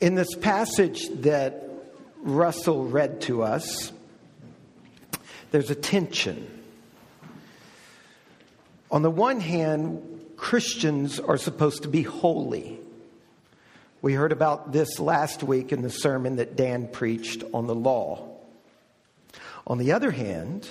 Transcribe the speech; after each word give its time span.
In 0.00 0.14
this 0.14 0.34
passage 0.34 1.08
that 1.20 1.62
Russell 2.22 2.86
read 2.86 3.20
to 3.22 3.42
us, 3.42 3.92
there's 5.50 5.70
a 5.70 5.74
tension. 5.74 6.48
On 8.90 9.02
the 9.02 9.10
one 9.10 9.40
hand, 9.40 10.32
Christians 10.38 11.20
are 11.20 11.36
supposed 11.36 11.82
to 11.82 11.88
be 11.88 12.00
holy. 12.00 12.80
We 14.00 14.14
heard 14.14 14.32
about 14.32 14.72
this 14.72 14.98
last 14.98 15.42
week 15.42 15.70
in 15.70 15.82
the 15.82 15.90
sermon 15.90 16.36
that 16.36 16.56
Dan 16.56 16.88
preached 16.88 17.44
on 17.52 17.66
the 17.66 17.74
law. 17.74 18.26
On 19.66 19.76
the 19.76 19.92
other 19.92 20.10
hand, 20.10 20.66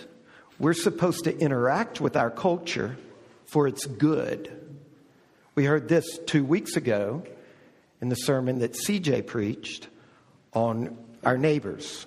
we're 0.58 0.74
supposed 0.74 1.26
to 1.26 1.38
interact 1.38 2.02
with 2.02 2.18
our 2.18 2.32
culture 2.32 2.98
for 3.46 3.68
its 3.68 3.86
good. 3.86 4.52
We 5.54 5.66
heard 5.66 5.88
this 5.88 6.18
two 6.26 6.44
weeks 6.44 6.76
ago 6.76 7.22
in 8.02 8.10
the 8.10 8.16
sermon 8.16 8.60
that 8.60 8.74
CJ 8.74 9.28
preached 9.28 9.88
on 10.54 10.98
our 11.24 11.38
neighbors. 11.38 12.06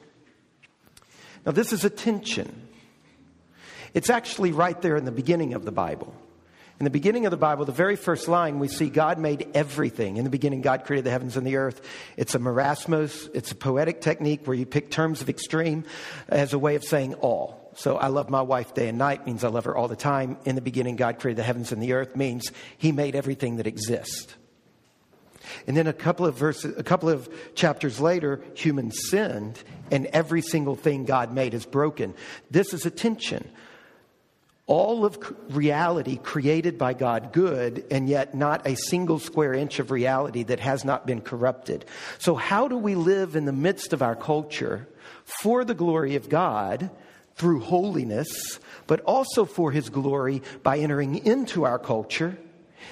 Now, 1.45 1.53
this 1.53 1.73
is 1.73 1.85
a 1.85 1.91
tension. 1.91 2.69
It's 3.95 4.11
actually 4.11 4.53
right 4.53 4.81
there 4.81 4.97
in 4.97 5.05
the 5.05 5.13
beginning 5.13 5.55
of 5.55 5.65
the 5.65 5.73
Bible. 5.73 6.15
In 6.81 6.85
the 6.85 6.91
beginning 6.91 7.27
of 7.27 7.31
the 7.31 7.37
Bible, 7.37 7.65
the 7.65 7.73
very 7.73 7.95
first 7.95 8.27
line, 8.27 8.59
we 8.59 8.67
see 8.67 8.89
God 8.89 9.19
made 9.19 9.49
everything. 9.55 10.17
In 10.17 10.25
the 10.25 10.31
beginning, 10.31 10.63
God 10.63 10.85
created 10.85 11.05
the 11.05 11.11
heavens 11.11 11.37
and 11.37 11.47
the 11.47 11.57
earth. 11.57 11.81
It's 12.17 12.35
a 12.35 12.39
merismus, 12.39 13.31
it's 13.35 13.53
a 13.53 13.55
poetic 13.55 14.01
technique 14.01 14.47
where 14.47 14.57
you 14.57 14.67
pick 14.67 14.91
terms 14.91 15.21
of 15.21 15.29
extreme 15.29 15.85
as 16.29 16.53
a 16.53 16.59
way 16.59 16.75
of 16.75 16.83
saying 16.83 17.15
all. 17.15 17.71
So 17.77 17.97
I 17.97 18.09
love 18.09 18.31
my 18.31 18.43
wife 18.43 18.75
day 18.75 18.89
and 18.89 18.99
night 18.99 19.27
means 19.27 19.45
I 19.45 19.49
love 19.49 19.65
her 19.67 19.77
all 19.77 19.89
the 19.89 19.97
time. 19.97 20.39
In 20.45 20.57
the 20.57 20.61
beginning, 20.61 20.97
God 20.97 21.19
created 21.21 21.39
the 21.39 21.45
heavens 21.45 21.73
and 21.73 21.83
the 21.83 21.93
earth 21.93 22.17
means 22.17 22.51
He 22.79 22.93
made 22.93 23.15
everything 23.15 23.57
that 23.57 23.67
exists. 23.67 24.35
And 25.67 25.77
then 25.77 25.87
a 25.87 25.93
couple 25.93 26.27
of 26.27 26.37
verses, 26.37 26.77
a 26.77 26.83
couple 26.83 27.09
of 27.09 27.29
chapters 27.55 28.01
later, 28.01 28.41
humans 28.55 28.99
sinned, 29.09 29.63
and 29.91 30.07
every 30.07 30.43
single 30.43 30.77
thing 30.77 31.05
God 31.05 31.33
made 31.33 31.55
is 31.55 31.67
broken. 31.67 32.15
This 32.51 32.73
is 32.73 32.87
a 32.87 32.91
tension. 32.91 33.49
All 34.67 35.05
of 35.05 35.19
reality 35.51 36.17
created 36.17 36.79
by 36.79 36.95
God 36.95 37.33
good, 37.33 37.85
and 37.91 38.09
yet 38.09 38.35
not 38.35 38.67
a 38.67 38.77
single 38.77 39.19
square 39.19 39.55
inch 39.55 39.81
of 39.81 39.91
reality 39.91 40.45
that 40.45 40.61
has 40.61 40.85
not 40.85 41.07
been 41.07 41.21
corrupted. 41.21 41.85
So, 42.19 42.37
how 42.37 42.69
do 42.69 42.77
we 42.77 42.95
live 42.95 43.35
in 43.35 43.45
the 43.45 43.53
midst 43.53 43.93
of 43.93 44.03
our 44.03 44.15
culture 44.15 44.89
for 45.25 45.65
the 45.65 45.75
glory 45.75 46.15
of 46.15 46.29
God 46.29 46.91
through 47.35 47.61
holiness, 47.61 48.61
but 48.87 49.01
also 49.01 49.45
for 49.45 49.73
His 49.73 49.89
glory 49.89 50.43
by 50.63 50.79
entering 50.79 51.17
into 51.27 51.65
our 51.65 51.79
culture 51.79 52.39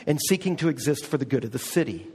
and 0.07 0.21
seeking 0.21 0.57
to 0.57 0.69
exist 0.69 1.07
for 1.07 1.19
the 1.19 1.25
good 1.25 1.45
of 1.45 1.53
the 1.53 1.59
city? 1.59 2.09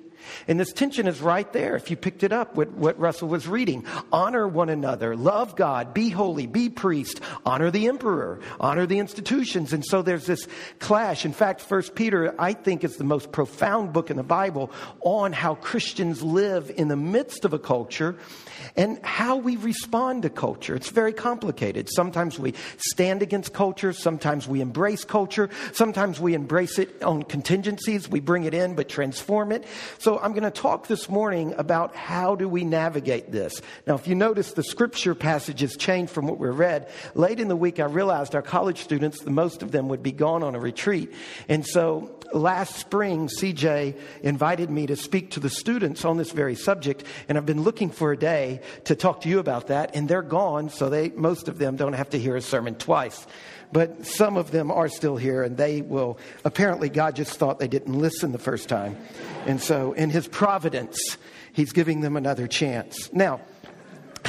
And 0.48 0.60
this 0.60 0.74
tension 0.74 1.08
is 1.08 1.22
right 1.22 1.52
there. 1.54 1.76
If 1.76 1.90
you 1.90 1.98
picked 1.98 2.24
it 2.24 2.32
up, 2.32 2.56
what, 2.56 2.72
what 2.72 3.00
Russell 3.00 3.28
was 3.28 3.48
reading. 3.48 3.86
Honor 4.12 4.48
one 4.48 4.70
another, 4.70 5.16
love 5.16 5.56
God, 5.56 5.94
be 5.94 6.10
holy, 6.10 6.48
be 6.48 6.70
priest, 6.70 7.22
honor 7.46 7.72
the 7.72 7.88
emperor, 7.88 8.40
honor 8.60 8.86
the 8.86 9.00
institutions. 9.00 9.74
And 9.74 9.86
so 9.86 10.02
there's 10.02 10.26
this 10.26 10.48
clash. 10.80 11.26
In 11.26 11.34
fact, 11.34 11.62
First 11.62 11.96
Peter, 11.96 12.34
I 12.40 12.54
think, 12.54 12.84
is 12.84 12.98
the 12.98 13.04
most 13.04 13.32
profound 13.32 13.94
book 13.94 14.10
in 14.10 14.18
the 14.18 14.24
Bible 14.24 14.72
on 15.02 15.34
how 15.34 15.56
Christians 15.56 16.22
live 16.22 16.72
in 16.76 16.88
the 16.88 16.96
midst 16.96 17.46
of 17.46 17.54
a 17.54 17.60
culture 17.60 18.18
and 18.78 19.00
how 19.04 19.38
we 19.38 19.56
respond 19.58 20.24
to 20.24 20.30
culture. 20.30 20.76
It's 20.76 20.90
very 20.90 21.14
complicated. 21.14 21.90
Sometimes 21.90 22.40
we 22.40 22.54
stand 22.78 23.22
against 23.22 23.54
culture, 23.54 23.94
sometimes 23.94 24.48
we 24.48 24.62
embrace 24.62 25.04
culture, 25.04 25.50
sometimes 25.74 26.20
we 26.20 26.34
embrace 26.34 26.80
it 26.80 27.02
on 27.04 27.24
contingencies, 27.24 28.10
we 28.10 28.20
bring 28.20 28.44
it 28.44 28.54
in 28.54 28.76
but 28.76 28.90
transform 28.90 29.52
it. 29.52 29.66
So 29.98 30.20
I'm 30.20 30.32
going 30.32 30.44
to 30.44 30.52
talk 30.52 30.88
this 30.88 31.10
morning 31.10 31.54
about 31.58 31.96
how 31.96 32.36
do 32.36 32.48
we 32.50 32.64
navigate 32.64 33.32
this. 33.32 33.62
Now, 33.88 33.96
if 33.96 34.08
you 34.08 34.16
notice, 34.16 34.54
the 34.54 34.64
scripture 34.64 35.16
passages 35.16 35.76
changed 35.78 36.12
from 36.12 36.28
what 36.28 36.40
we 36.40 36.50
read. 36.50 36.90
Late 37.14 37.40
in 37.40 37.48
the 37.48 37.56
week, 37.56 37.80
I 37.80 37.86
realized 37.86 38.36
our 38.36 38.42
college 38.42 38.80
students, 38.80 39.22
the 39.22 39.32
most 39.32 39.64
of 39.64 39.72
them 39.72 39.90
would 39.90 40.04
be 40.04 40.12
gone 40.12 40.44
on 40.44 40.56
a 40.56 40.60
retreat. 40.60 41.14
And 41.48 41.66
so 41.66 42.15
last 42.34 42.76
spring, 42.76 43.28
CJ 43.28 44.00
invited 44.22 44.70
me 44.70 44.88
to 44.88 44.96
speak 44.96 45.32
to 45.32 45.40
the 45.40 45.50
students 45.50 46.06
on 46.06 46.18
this 46.18 46.32
very 46.32 46.56
subject, 46.56 47.04
and 47.28 47.38
I've 47.38 47.46
been 47.46 47.64
looking 47.64 47.90
for 47.90 48.12
a 48.12 48.18
day 48.18 48.62
to 48.86 48.96
talk 48.96 49.22
to 49.22 49.30
you 49.30 49.40
about 49.40 49.68
that, 49.68 49.96
and 49.96 50.08
they're 50.08 50.22
gone, 50.22 50.70
so 50.70 50.90
they 50.90 51.10
most 51.10 51.48
of 51.48 51.58
them 51.58 51.76
don't 51.76 51.94
have 51.94 52.10
to 52.12 52.20
hear 52.20 52.36
a 52.36 52.42
sermon 52.42 52.76
twice. 52.76 53.26
But 53.72 54.06
some 54.06 54.38
of 54.38 54.52
them 54.52 54.72
are 54.72 54.88
still 54.88 55.18
here, 55.18 55.44
and 55.44 55.58
they 55.58 55.82
will. 55.82 56.18
Apparently, 56.44 56.90
God 56.90 57.16
just 57.16 57.38
thought 57.38 57.60
they 57.60 57.68
didn't 57.68 57.94
listen 57.94 58.32
the 58.32 58.38
first 58.38 58.70
time. 58.70 58.96
And 59.46 59.62
so, 59.62 59.94
in 59.94 60.10
His 60.10 60.28
providence, 60.28 61.18
He's 61.52 61.72
giving 61.72 62.02
them 62.02 62.16
another 62.16 62.48
chance. 62.48 63.12
Now, 63.14 63.42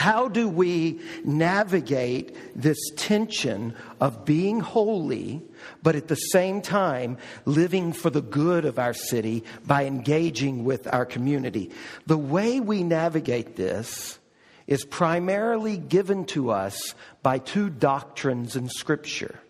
how 0.07 0.29
do 0.29 0.49
we 0.49 1.01
navigate 1.25 2.33
this 2.55 2.79
tension 2.95 3.75
of 4.01 4.25
being 4.25 4.61
holy, 4.61 5.43
but 5.83 5.97
at 5.97 6.07
the 6.07 6.15
same 6.15 6.63
time 6.63 7.19
living 7.45 7.93
for 7.93 8.09
the 8.09 8.23
good 8.23 8.65
of 8.65 8.79
our 8.79 8.93
city 8.93 9.43
by 9.67 9.85
engaging 9.85 10.65
with 10.65 10.87
our 10.95 11.05
community? 11.05 11.73
The 12.07 12.17
way 12.17 12.61
we 12.61 12.85
navigate 12.85 13.57
this 13.57 14.21
is 14.69 14.85
primarily 14.85 15.77
given 15.77 16.25
to 16.27 16.53
us 16.53 16.95
by 17.25 17.41
two 17.41 17.69
doctrines 17.69 18.55
in 18.55 18.69
Scripture. 18.69 19.41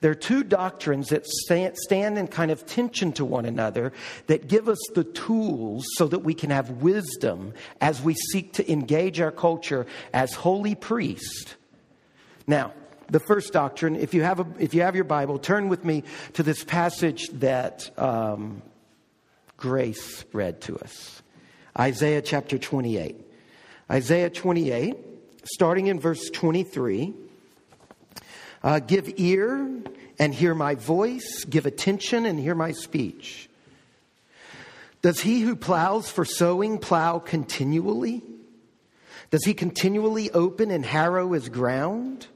There 0.00 0.10
are 0.12 0.16
two 0.16 0.44
doctrines 0.44 1.08
that 1.08 1.26
stand 1.26 2.18
in 2.18 2.28
kind 2.28 2.50
of 2.50 2.66
tension 2.66 3.12
to 3.14 3.24
one 3.24 3.44
another 3.44 3.92
that 4.28 4.46
give 4.46 4.68
us 4.68 4.78
the 4.94 5.04
tools 5.04 5.84
so 5.94 6.06
that 6.08 6.20
we 6.20 6.34
can 6.34 6.50
have 6.50 6.70
wisdom 6.82 7.52
as 7.80 8.00
we 8.00 8.14
seek 8.14 8.52
to 8.54 8.70
engage 8.70 9.20
our 9.20 9.32
culture 9.32 9.86
as 10.12 10.34
holy 10.34 10.76
priests. 10.76 11.56
Now, 12.46 12.72
the 13.08 13.20
first 13.20 13.52
doctrine, 13.52 13.96
if 13.96 14.14
you 14.14 14.22
have, 14.22 14.40
a, 14.40 14.46
if 14.58 14.74
you 14.74 14.82
have 14.82 14.94
your 14.94 15.04
Bible, 15.04 15.38
turn 15.38 15.68
with 15.68 15.84
me 15.84 16.04
to 16.34 16.42
this 16.42 16.62
passage 16.62 17.28
that 17.34 17.90
um, 17.98 18.62
Grace 19.56 20.24
read 20.32 20.60
to 20.62 20.78
us 20.78 21.22
Isaiah 21.78 22.22
chapter 22.22 22.58
28. 22.58 23.16
Isaiah 23.90 24.30
28, 24.30 24.96
starting 25.44 25.86
in 25.86 25.98
verse 25.98 26.30
23. 26.30 27.14
Uh, 28.62 28.80
give 28.80 29.12
ear 29.16 29.82
and 30.18 30.34
hear 30.34 30.54
my 30.54 30.74
voice, 30.74 31.44
give 31.44 31.66
attention 31.66 32.26
and 32.26 32.38
hear 32.38 32.54
my 32.54 32.72
speech. 32.72 33.48
Does 35.00 35.20
he 35.20 35.40
who 35.42 35.54
plows 35.54 36.10
for 36.10 36.24
sowing 36.24 36.78
plow 36.78 37.18
continually? 37.18 38.22
Does 39.30 39.44
he 39.44 39.54
continually 39.54 40.30
open 40.30 40.70
and 40.70 40.84
harrow 40.84 41.32
his 41.32 41.48
ground? 41.48 42.26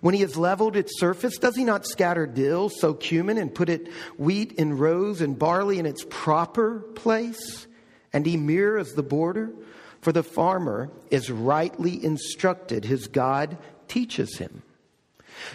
When 0.00 0.14
he 0.14 0.20
has 0.20 0.36
leveled 0.36 0.76
its 0.76 1.00
surface, 1.00 1.38
does 1.38 1.56
he 1.56 1.64
not 1.64 1.86
scatter 1.86 2.26
dill, 2.26 2.68
sow 2.68 2.94
cumin, 2.94 3.38
and 3.38 3.54
put 3.54 3.68
it 3.68 3.88
wheat 4.18 4.52
in 4.52 4.76
rows 4.76 5.20
and 5.20 5.38
barley 5.38 5.78
in 5.78 5.86
its 5.86 6.04
proper 6.08 6.80
place? 6.80 7.66
And 8.12 8.26
emmer 8.28 8.78
as 8.78 8.92
the 8.92 9.02
border? 9.02 9.50
For 10.00 10.12
the 10.12 10.22
farmer 10.22 10.90
is 11.10 11.30
rightly 11.30 12.04
instructed, 12.04 12.84
his 12.84 13.08
God 13.08 13.58
teaches 13.88 14.38
him. 14.38 14.62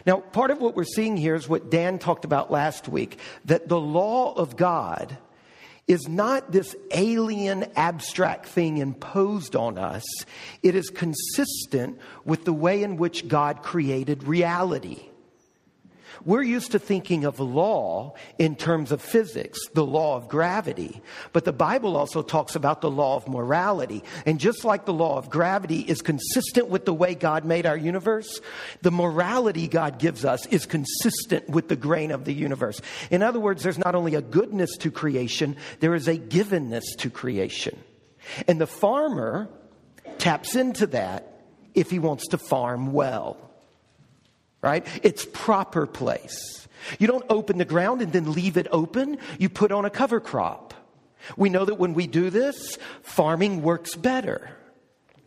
Now, 0.06 0.18
part 0.18 0.52
of 0.52 0.60
what 0.60 0.76
we're 0.76 0.84
seeing 0.84 1.18
here 1.18 1.36
is 1.36 1.48
what 1.48 1.70
Dan 1.70 2.00
talked 2.00 2.26
about 2.26 2.52
last 2.52 2.88
week 2.88 3.20
that 3.46 3.68
the 3.68 3.80
law 3.80 4.34
of 4.34 4.56
God 4.56 5.18
is 5.88 6.08
not 6.08 6.52
this 6.52 6.76
alien 6.92 7.66
abstract 7.76 8.46
thing 8.46 8.78
imposed 8.78 9.56
on 9.56 9.78
us, 9.78 10.04
it 10.64 10.76
is 10.76 10.90
consistent 10.90 12.00
with 12.24 12.46
the 12.46 12.54
way 12.54 12.84
in 12.84 12.98
which 12.98 13.28
God 13.28 13.62
created 13.62 14.24
reality. 14.24 15.11
We're 16.24 16.44
used 16.44 16.72
to 16.74 16.80
thinking 16.80 17.26
of 17.26 17.40
law 17.40 18.14
in 18.38 18.56
terms 18.56 18.92
of 18.92 19.02
physics, 19.02 19.60
the 19.74 19.86
law 19.86 20.16
of 20.16 20.30
gravity. 20.30 21.02
But 21.34 21.46
the 21.46 21.54
Bible 21.54 21.98
also 21.98 22.22
talks 22.22 22.56
about 22.56 22.82
the 22.82 22.92
law 22.92 23.16
of 23.16 23.28
morality. 23.28 24.04
And 24.26 24.40
just 24.40 24.64
like 24.64 24.86
the 24.86 24.94
law 24.94 25.18
of 25.18 25.30
gravity 25.30 25.80
is 25.80 26.02
consistent 26.02 26.70
with 26.70 26.86
the 26.86 26.94
way 26.94 27.16
God 27.16 27.44
made 27.44 27.66
our 27.66 27.78
universe, 27.78 28.40
the 28.82 28.92
morality 28.92 29.68
God 29.68 30.00
gives 30.00 30.24
us 30.24 30.46
is 30.48 30.66
consistent 30.66 31.50
with 31.50 31.70
the 31.70 31.76
grain 31.76 32.12
of 32.12 32.26
the 32.26 32.34
universe. 32.34 32.82
In 33.10 33.24
other 33.24 33.40
words, 33.40 33.64
there's 33.64 33.80
not 33.80 33.96
only 33.96 34.16
a 34.16 34.22
goodness 34.22 34.78
to 34.78 34.92
creation, 34.92 35.56
there 35.80 35.96
is 35.96 36.08
a 36.08 36.18
givenness 36.18 36.84
to 36.98 37.10
creation. 37.10 37.80
And 38.48 38.62
the 38.62 38.68
farmer 38.68 39.50
taps 40.20 40.56
into 40.56 40.88
that 40.88 41.46
if 41.74 41.90
he 41.90 42.00
wants 42.00 42.28
to 42.28 42.38
farm 42.38 42.94
well 42.94 43.51
right? 44.62 44.86
Its 45.04 45.26
proper 45.26 45.86
place. 45.86 46.68
You 47.00 47.08
don't 47.08 47.26
open 47.30 47.58
the 47.58 47.66
ground 47.66 48.02
and 48.02 48.12
then 48.12 48.32
leave 48.34 48.58
it 48.58 48.68
open. 48.72 49.18
You 49.40 49.50
put 49.50 49.72
on 49.72 49.86
a 49.86 49.90
cover 49.90 50.20
crop. 50.20 50.74
We 51.38 51.50
know 51.50 51.66
that 51.66 51.76
when 51.76 51.94
we 51.94 52.08
do 52.08 52.30
this, 52.30 52.78
farming 53.04 53.62
works 53.62 53.96
better. 53.96 54.50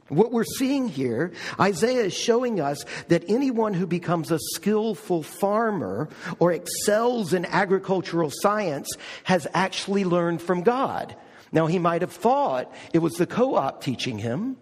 What 0.08 0.32
we're 0.32 0.44
seeing 0.44 0.88
here, 0.88 1.32
Isaiah 1.58 2.04
is 2.04 2.14
showing 2.14 2.60
us 2.60 2.84
that 3.08 3.25
anyone 3.26 3.72
who 3.72 3.86
becomes 3.86 4.31
a 4.31 4.38
skillful 4.38 5.22
farmer 5.22 6.10
or 6.38 6.52
excels 6.52 7.32
in 7.32 7.46
agricultural 7.46 8.31
science 8.31 8.90
has 9.25 9.46
actually 9.54 10.04
learned 10.04 10.42
from 10.42 10.62
God. 10.62 11.16
Now, 11.52 11.66
he 11.66 11.78
might 11.78 12.02
have 12.02 12.12
thought 12.12 12.75
it 12.92 12.98
was 12.98 13.14
the 13.14 13.26
co 13.26 13.54
op 13.54 13.82
teaching 13.82 14.19
him, 14.19 14.56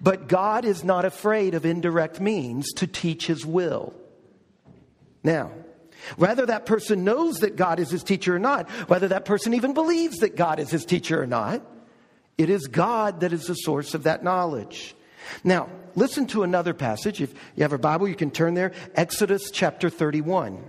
but 0.00 0.28
God 0.28 0.64
is 0.64 0.84
not 0.84 1.04
afraid 1.04 1.54
of 1.54 1.64
indirect 1.64 2.20
means 2.20 2.72
to 2.74 2.86
teach 2.86 3.26
his 3.26 3.44
will. 3.46 3.94
Now, 5.22 5.50
whether 6.16 6.46
that 6.46 6.66
person 6.66 7.04
knows 7.04 7.38
that 7.38 7.56
God 7.56 7.80
is 7.80 7.90
his 7.90 8.04
teacher 8.04 8.36
or 8.36 8.38
not, 8.38 8.70
whether 8.88 9.08
that 9.08 9.24
person 9.24 9.54
even 9.54 9.74
believes 9.74 10.18
that 10.18 10.36
God 10.36 10.60
is 10.60 10.70
his 10.70 10.84
teacher 10.84 11.20
or 11.20 11.26
not, 11.26 11.62
it 12.38 12.50
is 12.50 12.66
God 12.66 13.20
that 13.20 13.32
is 13.32 13.46
the 13.46 13.54
source 13.54 13.94
of 13.94 14.04
that 14.04 14.22
knowledge. 14.22 14.94
Now, 15.42 15.68
listen 15.94 16.26
to 16.28 16.42
another 16.42 16.74
passage. 16.74 17.20
If 17.20 17.32
you 17.56 17.62
have 17.62 17.72
a 17.72 17.78
Bible, 17.78 18.08
you 18.08 18.14
can 18.14 18.30
turn 18.30 18.54
there. 18.54 18.72
Exodus 18.94 19.50
chapter 19.50 19.90
31, 19.90 20.62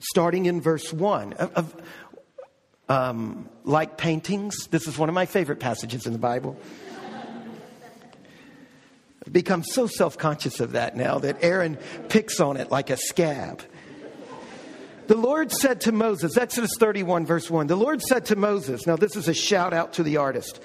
starting 0.00 0.46
in 0.46 0.60
verse 0.60 0.92
1. 0.92 1.32
Of, 1.32 1.82
um, 2.88 3.48
like 3.64 3.96
paintings, 3.96 4.66
this 4.68 4.86
is 4.86 4.98
one 4.98 5.08
of 5.08 5.14
my 5.14 5.26
favorite 5.26 5.58
passages 5.58 6.06
in 6.06 6.12
the 6.12 6.18
Bible. 6.18 6.58
Become 9.30 9.64
so 9.64 9.86
self 9.86 10.18
conscious 10.18 10.60
of 10.60 10.72
that 10.72 10.96
now 10.96 11.18
that 11.18 11.42
Aaron 11.42 11.78
picks 12.08 12.40
on 12.40 12.56
it 12.56 12.70
like 12.70 12.90
a 12.90 12.96
scab. 12.96 13.62
The 15.06 15.16
Lord 15.16 15.52
said 15.52 15.82
to 15.82 15.92
Moses, 15.92 16.38
Exodus 16.38 16.70
31, 16.78 17.26
verse 17.26 17.50
1, 17.50 17.66
the 17.66 17.76
Lord 17.76 18.00
said 18.00 18.26
to 18.26 18.36
Moses, 18.36 18.86
now 18.86 18.96
this 18.96 19.16
is 19.16 19.28
a 19.28 19.34
shout 19.34 19.74
out 19.74 19.94
to 19.94 20.02
the 20.02 20.16
artist. 20.16 20.60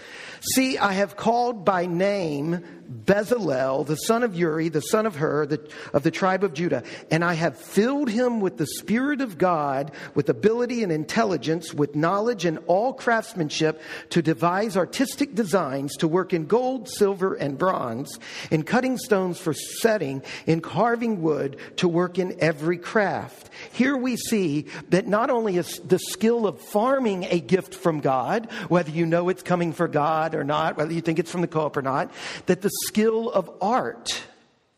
See, 0.53 0.77
I 0.77 0.93
have 0.93 1.17
called 1.17 1.65
by 1.65 1.85
name 1.85 2.63
Bezalel, 2.89 3.85
the 3.85 3.95
son 3.95 4.23
of 4.23 4.35
Uri, 4.35 4.69
the 4.69 4.81
son 4.81 5.05
of 5.05 5.15
Hur, 5.15 5.45
the, 5.45 5.71
of 5.93 6.01
the 6.03 6.09
tribe 6.09 6.43
of 6.43 6.53
Judah, 6.53 6.83
and 7.11 7.23
I 7.23 7.33
have 7.33 7.55
filled 7.57 8.09
him 8.09 8.39
with 8.39 8.57
the 8.57 8.65
Spirit 8.65 9.21
of 9.21 9.37
God, 9.37 9.91
with 10.15 10.29
ability 10.29 10.81
and 10.81 10.91
intelligence, 10.91 11.73
with 11.73 11.95
knowledge 11.95 12.45
and 12.45 12.57
all 12.65 12.93
craftsmanship 12.93 13.81
to 14.09 14.21
devise 14.21 14.75
artistic 14.75 15.35
designs, 15.35 15.95
to 15.97 16.07
work 16.07 16.33
in 16.33 16.47
gold, 16.47 16.89
silver, 16.89 17.35
and 17.35 17.57
bronze, 17.57 18.17
in 18.49 18.63
cutting 18.63 18.97
stones 18.97 19.39
for 19.39 19.53
setting, 19.53 20.23
in 20.47 20.59
carving 20.59 21.21
wood, 21.21 21.57
to 21.75 21.87
work 21.87 22.17
in 22.17 22.35
every 22.39 22.77
craft. 22.77 23.49
Here 23.71 23.95
we 23.95 24.15
see 24.15 24.65
that 24.89 25.07
not 25.07 25.29
only 25.29 25.57
is 25.57 25.79
the 25.79 25.99
skill 25.99 26.47
of 26.47 26.59
farming 26.59 27.25
a 27.29 27.39
gift 27.39 27.75
from 27.75 27.99
God, 27.99 28.51
whether 28.67 28.89
you 28.89 29.05
know 29.05 29.29
it's 29.29 29.43
coming 29.43 29.73
for 29.73 29.87
God, 29.87 30.33
or 30.33 30.43
not, 30.43 30.77
whether 30.77 30.93
you 30.93 31.01
think 31.01 31.19
it's 31.19 31.31
from 31.31 31.41
the 31.41 31.47
co 31.47 31.61
op 31.61 31.77
or 31.77 31.81
not, 31.81 32.11
that 32.47 32.61
the 32.61 32.69
skill 32.87 33.29
of 33.29 33.49
art 33.61 34.21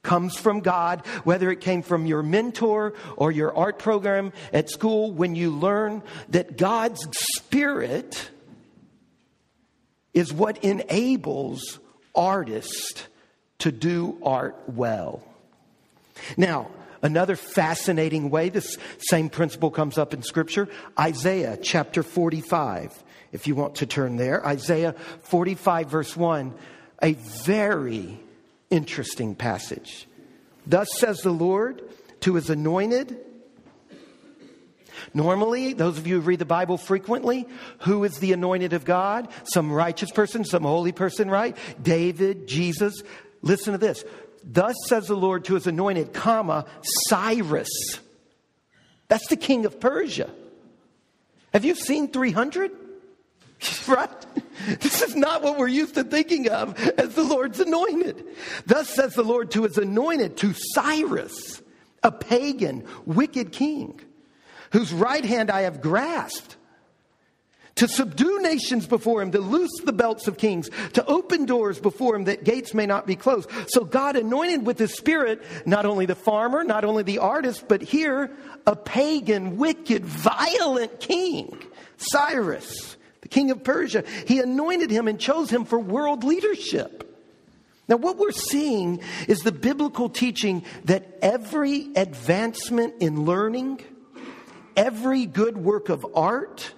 comes 0.03 0.35
from 0.35 0.61
God, 0.61 1.05
whether 1.23 1.51
it 1.51 1.61
came 1.61 1.83
from 1.83 2.05
your 2.05 2.23
mentor 2.23 2.93
or 3.17 3.31
your 3.31 3.55
art 3.55 3.77
program 3.77 4.33
at 4.51 4.69
school, 4.69 5.11
when 5.11 5.35
you 5.35 5.51
learn 5.51 6.01
that 6.29 6.57
God's 6.57 7.07
Spirit 7.37 8.31
is 10.13 10.33
what 10.33 10.63
enables 10.63 11.79
artists 12.15 13.05
to 13.59 13.71
do 13.71 14.17
art 14.23 14.55
well. 14.67 15.23
Now, 16.35 16.71
another 17.01 17.35
fascinating 17.35 18.29
way 18.29 18.49
this 18.49 18.77
same 18.99 19.29
principle 19.29 19.71
comes 19.71 19.97
up 19.97 20.13
in 20.13 20.23
Scripture 20.23 20.67
Isaiah 20.99 21.57
chapter 21.61 22.03
45 22.03 23.03
if 23.31 23.47
you 23.47 23.55
want 23.55 23.75
to 23.75 23.85
turn 23.85 24.17
there. 24.17 24.45
Isaiah 24.45 24.93
45, 25.23 25.89
verse 25.89 26.17
1, 26.17 26.53
a 27.01 27.13
very 27.13 28.19
interesting 28.69 29.35
passage. 29.35 30.07
Thus 30.65 30.87
says 30.97 31.19
the 31.19 31.31
Lord 31.31 31.81
to 32.21 32.35
his 32.35 32.49
anointed. 32.49 33.17
Normally, 35.13 35.73
those 35.73 35.97
of 35.97 36.05
you 36.05 36.15
who 36.15 36.21
read 36.21 36.39
the 36.39 36.45
Bible 36.45 36.77
frequently, 36.77 37.47
who 37.79 38.03
is 38.03 38.17
the 38.19 38.33
anointed 38.33 38.73
of 38.73 38.85
God? 38.85 39.29
Some 39.43 39.71
righteous 39.71 40.11
person, 40.11 40.45
some 40.45 40.63
holy 40.63 40.91
person, 40.91 41.29
right? 41.29 41.57
David, 41.81 42.47
Jesus. 42.47 43.01
Listen 43.41 43.73
to 43.73 43.77
this. 43.79 44.03
Thus 44.43 44.75
says 44.87 45.07
the 45.07 45.15
Lord 45.15 45.45
to 45.45 45.55
his 45.55 45.67
anointed, 45.67 46.13
comma, 46.13 46.65
Cyrus. 47.07 47.69
That's 49.07 49.27
the 49.27 49.35
king 49.35 49.65
of 49.65 49.79
Persia. 49.79 50.29
Have 51.53 51.65
you 51.65 51.75
seen 51.75 52.07
300? 52.07 52.71
right? 53.87 54.25
This 54.79 55.01
is 55.01 55.15
not 55.15 55.41
what 55.41 55.57
we're 55.57 55.67
used 55.67 55.95
to 55.95 56.03
thinking 56.03 56.49
of 56.49 56.77
as 56.97 57.15
the 57.15 57.23
Lord's 57.23 57.59
anointed. 57.59 58.25
Thus 58.65 58.89
says 58.89 59.13
the 59.13 59.23
Lord 59.23 59.51
to 59.51 59.63
his 59.63 59.77
anointed, 59.77 60.37
to 60.37 60.53
Cyrus, 60.53 61.61
a 62.03 62.11
pagan, 62.11 62.85
wicked 63.05 63.51
king, 63.51 63.99
whose 64.71 64.93
right 64.93 65.23
hand 65.23 65.49
I 65.49 65.61
have 65.61 65.81
grasped, 65.81 66.57
to 67.75 67.87
subdue 67.87 68.41
nations 68.41 68.85
before 68.85 69.21
him, 69.21 69.31
to 69.31 69.39
loose 69.39 69.79
the 69.83 69.93
belts 69.93 70.27
of 70.27 70.37
kings, 70.37 70.69
to 70.93 71.05
open 71.05 71.45
doors 71.45 71.79
before 71.79 72.15
him 72.15 72.25
that 72.25 72.43
gates 72.43 72.73
may 72.73 72.85
not 72.85 73.07
be 73.07 73.15
closed. 73.15 73.49
So 73.67 73.83
God 73.83 74.15
anointed 74.15 74.65
with 74.65 74.77
his 74.77 74.93
spirit 74.93 75.41
not 75.65 75.85
only 75.85 76.05
the 76.05 76.15
farmer, 76.15 76.63
not 76.63 76.85
only 76.85 77.03
the 77.03 77.19
artist, 77.19 77.67
but 77.67 77.81
here 77.81 78.29
a 78.67 78.75
pagan, 78.75 79.57
wicked, 79.57 80.05
violent 80.05 80.99
king, 80.99 81.57
Cyrus 81.97 82.97
king 83.31 83.49
of 83.49 83.63
Persia. 83.63 84.03
He 84.27 84.39
anointed 84.39 84.91
him 84.91 85.07
and 85.07 85.19
chose 85.19 85.49
him 85.49 85.65
for 85.65 85.79
world 85.79 86.23
leadership. 86.23 87.07
Now, 87.87 87.97
what 87.97 88.17
we're 88.17 88.31
seeing 88.31 89.01
is 89.27 89.41
the 89.41 89.51
biblical 89.51 90.07
teaching 90.07 90.63
that 90.85 91.17
every 91.21 91.89
advancement 91.95 92.95
in 93.01 93.25
learning, 93.25 93.81
every 94.77 95.25
good 95.25 95.57
work 95.57 95.89
of 95.89 96.05
art, 96.15 96.73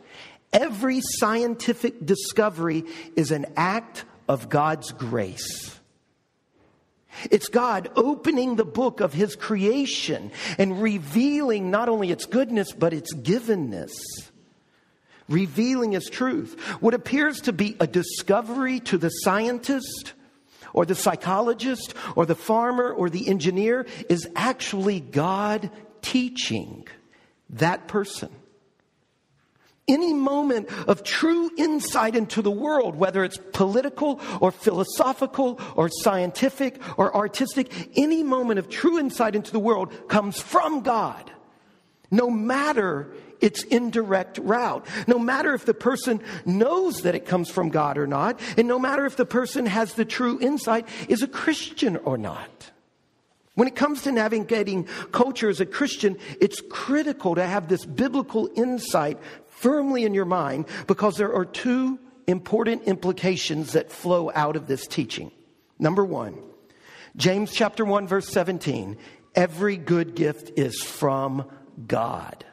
every 0.54 1.02
scientific 1.02 2.06
discovery 2.06 2.86
is 3.16 3.32
an 3.32 3.46
act 3.58 4.06
of 4.30 4.50
God's 4.50 4.92
grace. 4.92 5.78
It's 7.30 7.48
God 7.48 7.92
opening 7.96 8.56
the 8.56 8.66
book 8.66 9.00
of 9.00 9.14
His 9.14 9.36
creation 9.36 10.32
and 10.58 10.82
revealing 10.82 11.70
not 11.70 11.90
only 11.90 12.10
its 12.10 12.26
goodness, 12.26 12.72
but 12.72 12.92
its 12.92 13.14
givenness 13.14 13.92
revealing 15.30 15.94
his 15.94 16.10
truth. 16.10 16.60
What 16.82 16.94
appears 16.94 17.42
to 17.42 17.54
be 17.54 17.76
a 17.80 17.88
discovery 17.88 18.80
to 18.82 18.98
the 18.98 19.10
scientist 19.10 20.14
or 20.74 20.86
the 20.86 20.96
psychologist 20.96 21.94
or 22.16 22.26
the 22.26 22.36
farmer 22.36 22.92
or 22.92 23.10
the 23.10 23.28
engineer 23.28 23.86
is 24.10 24.28
actually 24.36 25.00
God 25.00 25.70
teaching 26.02 26.88
that 27.52 27.88
person. 27.88 28.30
Any 29.86 30.14
moment 30.14 30.70
of 30.88 31.04
true 31.04 31.52
insight 31.58 32.16
into 32.16 32.42
the 32.42 32.52
world, 32.52 32.96
whether 32.96 33.24
it's 33.24 33.38
political 33.52 34.22
or 34.40 34.52
philosophical 34.52 35.60
or 35.76 35.90
scientific 35.90 36.80
or 36.98 37.14
artistic, 37.14 37.70
any 37.98 38.24
moment 38.24 38.60
of 38.60 38.70
true 38.70 38.98
insight 38.98 39.36
into 39.36 39.52
the 39.52 39.60
world 39.60 39.92
comes 40.08 40.40
from 40.40 40.82
God. 40.82 41.30
No 42.10 42.30
matter 42.30 43.14
its 43.44 43.62
indirect 43.64 44.40
route. 44.40 44.88
No 45.06 45.20
matter 45.20 45.54
if 45.54 45.66
the 45.66 45.74
person 45.74 46.22
knows 46.46 47.02
that 47.02 47.14
it 47.14 47.26
comes 47.26 47.50
from 47.50 47.70
God 47.70 47.98
or 47.98 48.08
not, 48.08 48.40
and 48.58 48.68
no 48.68 48.80
matter 48.80 49.06
if 49.06 49.18
the 49.18 49.26
person 49.26 49.66
has 49.66 49.94
the 49.94 50.06
true 50.06 50.40
insight, 50.40 50.88
is 51.10 51.22
a 51.22 51.28
Christian 51.28 51.98
or 51.98 52.18
not. 52.18 52.72
When 53.56 53.68
it 53.68 53.76
comes 53.76 54.02
to 54.04 54.12
navigating 54.12 54.86
culture 55.12 55.50
as 55.50 55.60
a 55.60 55.66
Christian, 55.66 56.18
it's 56.42 56.62
critical 56.72 57.36
to 57.36 57.46
have 57.46 57.68
this 57.68 57.86
biblical 57.86 58.50
insight 58.56 59.20
firmly 59.48 60.06
in 60.06 60.14
your 60.14 60.26
mind 60.26 60.66
because 60.88 61.18
there 61.18 61.36
are 61.36 61.46
two 61.46 62.00
important 62.26 62.84
implications 62.84 63.74
that 63.74 63.92
flow 63.92 64.32
out 64.34 64.56
of 64.56 64.68
this 64.68 64.88
teaching. 64.88 65.32
Number 65.78 66.06
one, 66.06 66.40
James 67.16 67.52
chapter 67.52 67.86
1 67.86 68.08
verse 68.08 68.28
17, 68.30 68.98
every 69.36 69.78
good 69.78 70.16
gift 70.16 70.58
is 70.58 70.82
from 70.82 71.46
God. 71.86 72.46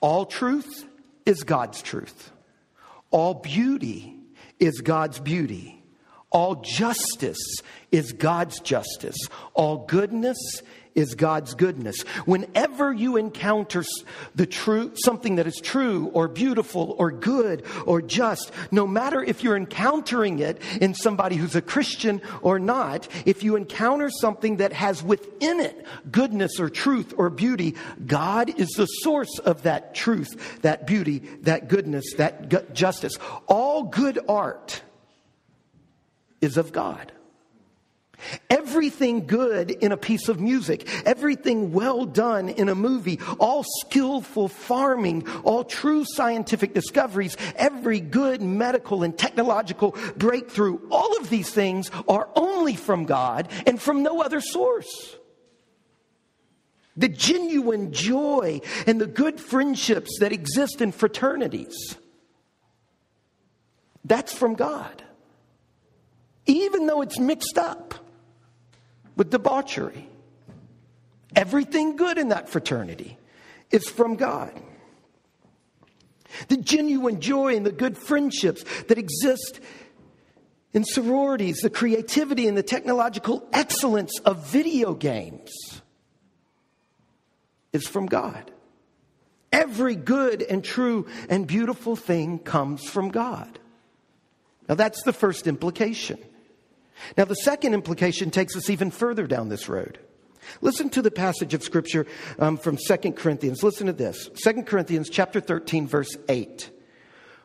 All 0.00 0.26
truth 0.26 0.86
is 1.24 1.42
God's 1.42 1.82
truth. 1.82 2.30
All 3.10 3.34
beauty 3.34 4.14
is 4.58 4.80
God's 4.80 5.18
beauty. 5.20 5.82
All 6.30 6.56
justice 6.56 7.60
is 7.92 8.12
God's 8.12 8.60
justice. 8.60 9.16
All 9.54 9.86
goodness 9.86 10.36
is 10.96 11.14
God's 11.14 11.54
goodness. 11.54 12.00
Whenever 12.24 12.92
you 12.92 13.16
encounter 13.16 13.84
the 14.34 14.46
true, 14.46 14.92
something 14.96 15.36
that 15.36 15.46
is 15.46 15.60
true 15.62 16.10
or 16.14 16.26
beautiful 16.26 16.96
or 16.98 17.12
good 17.12 17.64
or 17.84 18.02
just, 18.02 18.50
no 18.72 18.86
matter 18.86 19.22
if 19.22 19.44
you're 19.44 19.56
encountering 19.56 20.40
it 20.40 20.60
in 20.80 20.94
somebody 20.94 21.36
who's 21.36 21.54
a 21.54 21.62
Christian 21.62 22.20
or 22.42 22.58
not, 22.58 23.06
if 23.26 23.44
you 23.44 23.54
encounter 23.54 24.10
something 24.10 24.56
that 24.56 24.72
has 24.72 25.02
within 25.02 25.60
it 25.60 25.86
goodness 26.10 26.58
or 26.58 26.70
truth 26.70 27.12
or 27.16 27.30
beauty, 27.30 27.76
God 28.06 28.58
is 28.58 28.70
the 28.70 28.86
source 28.86 29.38
of 29.40 29.62
that 29.62 29.94
truth, 29.94 30.62
that 30.62 30.86
beauty, 30.86 31.18
that 31.42 31.68
goodness, 31.68 32.14
that 32.16 32.72
justice. 32.72 33.18
All 33.46 33.84
good 33.84 34.18
art 34.28 34.82
is 36.40 36.56
of 36.56 36.72
God. 36.72 37.12
Everything 38.48 39.26
good 39.26 39.70
in 39.70 39.92
a 39.92 39.96
piece 39.96 40.28
of 40.28 40.40
music, 40.40 40.88
everything 41.06 41.72
well 41.72 42.04
done 42.04 42.48
in 42.48 42.68
a 42.68 42.74
movie, 42.74 43.20
all 43.38 43.64
skillful 43.80 44.48
farming, 44.48 45.28
all 45.44 45.64
true 45.64 46.04
scientific 46.04 46.74
discoveries, 46.74 47.36
every 47.56 48.00
good 48.00 48.40
medical 48.42 49.02
and 49.02 49.16
technological 49.16 49.96
breakthrough, 50.16 50.78
all 50.90 51.16
of 51.18 51.30
these 51.30 51.50
things 51.50 51.90
are 52.08 52.28
only 52.34 52.74
from 52.74 53.04
God 53.04 53.50
and 53.66 53.80
from 53.80 54.02
no 54.02 54.22
other 54.22 54.40
source. 54.40 55.16
The 56.96 57.08
genuine 57.08 57.92
joy 57.92 58.62
and 58.86 58.98
the 59.00 59.06
good 59.06 59.38
friendships 59.38 60.18
that 60.20 60.32
exist 60.32 60.80
in 60.80 60.92
fraternities, 60.92 61.96
that's 64.04 64.32
from 64.32 64.54
God. 64.54 65.02
Even 66.46 66.86
though 66.86 67.02
it's 67.02 67.18
mixed 67.18 67.58
up 67.58 68.05
with 69.16 69.30
debauchery. 69.30 70.08
Everything 71.34 71.96
good 71.96 72.18
in 72.18 72.28
that 72.28 72.48
fraternity 72.48 73.18
is 73.70 73.88
from 73.88 74.16
God. 74.16 74.52
The 76.48 76.56
genuine 76.56 77.20
joy 77.20 77.56
and 77.56 77.64
the 77.64 77.72
good 77.72 77.96
friendships 77.96 78.64
that 78.88 78.98
exist 78.98 79.60
in 80.72 80.84
sororities, 80.84 81.60
the 81.60 81.70
creativity 81.70 82.46
and 82.46 82.56
the 82.56 82.62
technological 82.62 83.48
excellence 83.52 84.18
of 84.20 84.46
video 84.46 84.94
games 84.94 85.50
is 87.72 87.86
from 87.86 88.06
God. 88.06 88.50
Every 89.52 89.94
good 89.96 90.42
and 90.42 90.62
true 90.62 91.06
and 91.30 91.46
beautiful 91.46 91.96
thing 91.96 92.38
comes 92.38 92.84
from 92.88 93.08
God. 93.08 93.58
Now, 94.68 94.74
that's 94.74 95.02
the 95.04 95.12
first 95.12 95.46
implication. 95.46 96.18
Now, 97.16 97.24
the 97.24 97.34
second 97.34 97.74
implication 97.74 98.30
takes 98.30 98.56
us 98.56 98.70
even 98.70 98.90
further 98.90 99.26
down 99.26 99.48
this 99.48 99.68
road. 99.68 99.98
Listen 100.60 100.90
to 100.90 101.02
the 101.02 101.10
passage 101.10 101.54
of 101.54 101.62
scripture 101.62 102.06
um, 102.38 102.56
from 102.56 102.76
2 102.76 103.12
Corinthians. 103.12 103.62
Listen 103.62 103.86
to 103.86 103.92
this 103.92 104.30
2 104.44 104.62
Corinthians 104.62 105.08
chapter 105.10 105.40
13, 105.40 105.86
verse 105.86 106.16
8. 106.28 106.70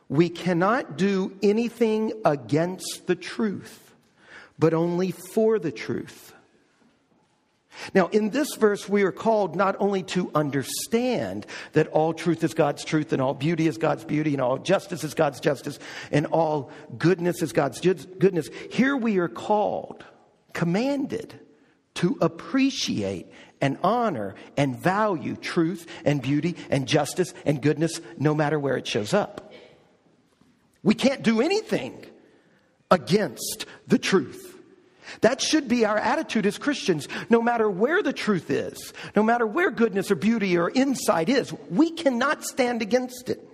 We 0.08 0.28
cannot 0.28 0.96
do 0.96 1.36
anything 1.42 2.12
against 2.24 3.06
the 3.06 3.16
truth, 3.16 3.94
but 4.58 4.74
only 4.74 5.10
for 5.10 5.58
the 5.58 5.72
truth. 5.72 6.34
Now, 7.94 8.08
in 8.08 8.30
this 8.30 8.54
verse, 8.56 8.88
we 8.88 9.02
are 9.02 9.12
called 9.12 9.56
not 9.56 9.76
only 9.78 10.02
to 10.04 10.30
understand 10.34 11.46
that 11.72 11.88
all 11.88 12.12
truth 12.12 12.44
is 12.44 12.54
God's 12.54 12.84
truth, 12.84 13.12
and 13.12 13.22
all 13.22 13.34
beauty 13.34 13.66
is 13.66 13.78
God's 13.78 14.04
beauty, 14.04 14.34
and 14.34 14.42
all 14.42 14.58
justice 14.58 15.04
is 15.04 15.14
God's 15.14 15.40
justice, 15.40 15.78
and 16.10 16.26
all 16.26 16.70
goodness 16.98 17.42
is 17.42 17.52
God's 17.52 17.80
goodness. 17.80 18.48
Here 18.70 18.96
we 18.96 19.18
are 19.18 19.28
called, 19.28 20.04
commanded 20.52 21.34
to 21.94 22.18
appreciate 22.20 23.26
and 23.60 23.78
honor 23.82 24.34
and 24.56 24.76
value 24.76 25.36
truth 25.36 25.86
and 26.04 26.20
beauty 26.20 26.56
and 26.68 26.86
justice 26.86 27.32
and 27.46 27.62
goodness 27.62 28.00
no 28.18 28.34
matter 28.34 28.58
where 28.58 28.76
it 28.76 28.86
shows 28.86 29.14
up. 29.14 29.52
We 30.82 30.94
can't 30.94 31.22
do 31.22 31.40
anything 31.40 32.04
against 32.90 33.66
the 33.86 33.98
truth. 33.98 34.51
That 35.20 35.40
should 35.40 35.68
be 35.68 35.84
our 35.84 35.98
attitude 35.98 36.46
as 36.46 36.58
Christians, 36.58 37.06
no 37.30 37.42
matter 37.42 37.70
where 37.70 38.02
the 38.02 38.12
truth 38.12 38.50
is, 38.50 38.92
no 39.14 39.22
matter 39.22 39.46
where 39.46 39.70
goodness 39.70 40.10
or 40.10 40.16
beauty 40.16 40.56
or 40.56 40.70
insight 40.70 41.28
is. 41.28 41.52
We 41.70 41.90
cannot 41.90 42.44
stand 42.44 42.82
against 42.82 43.28
it. 43.28 43.48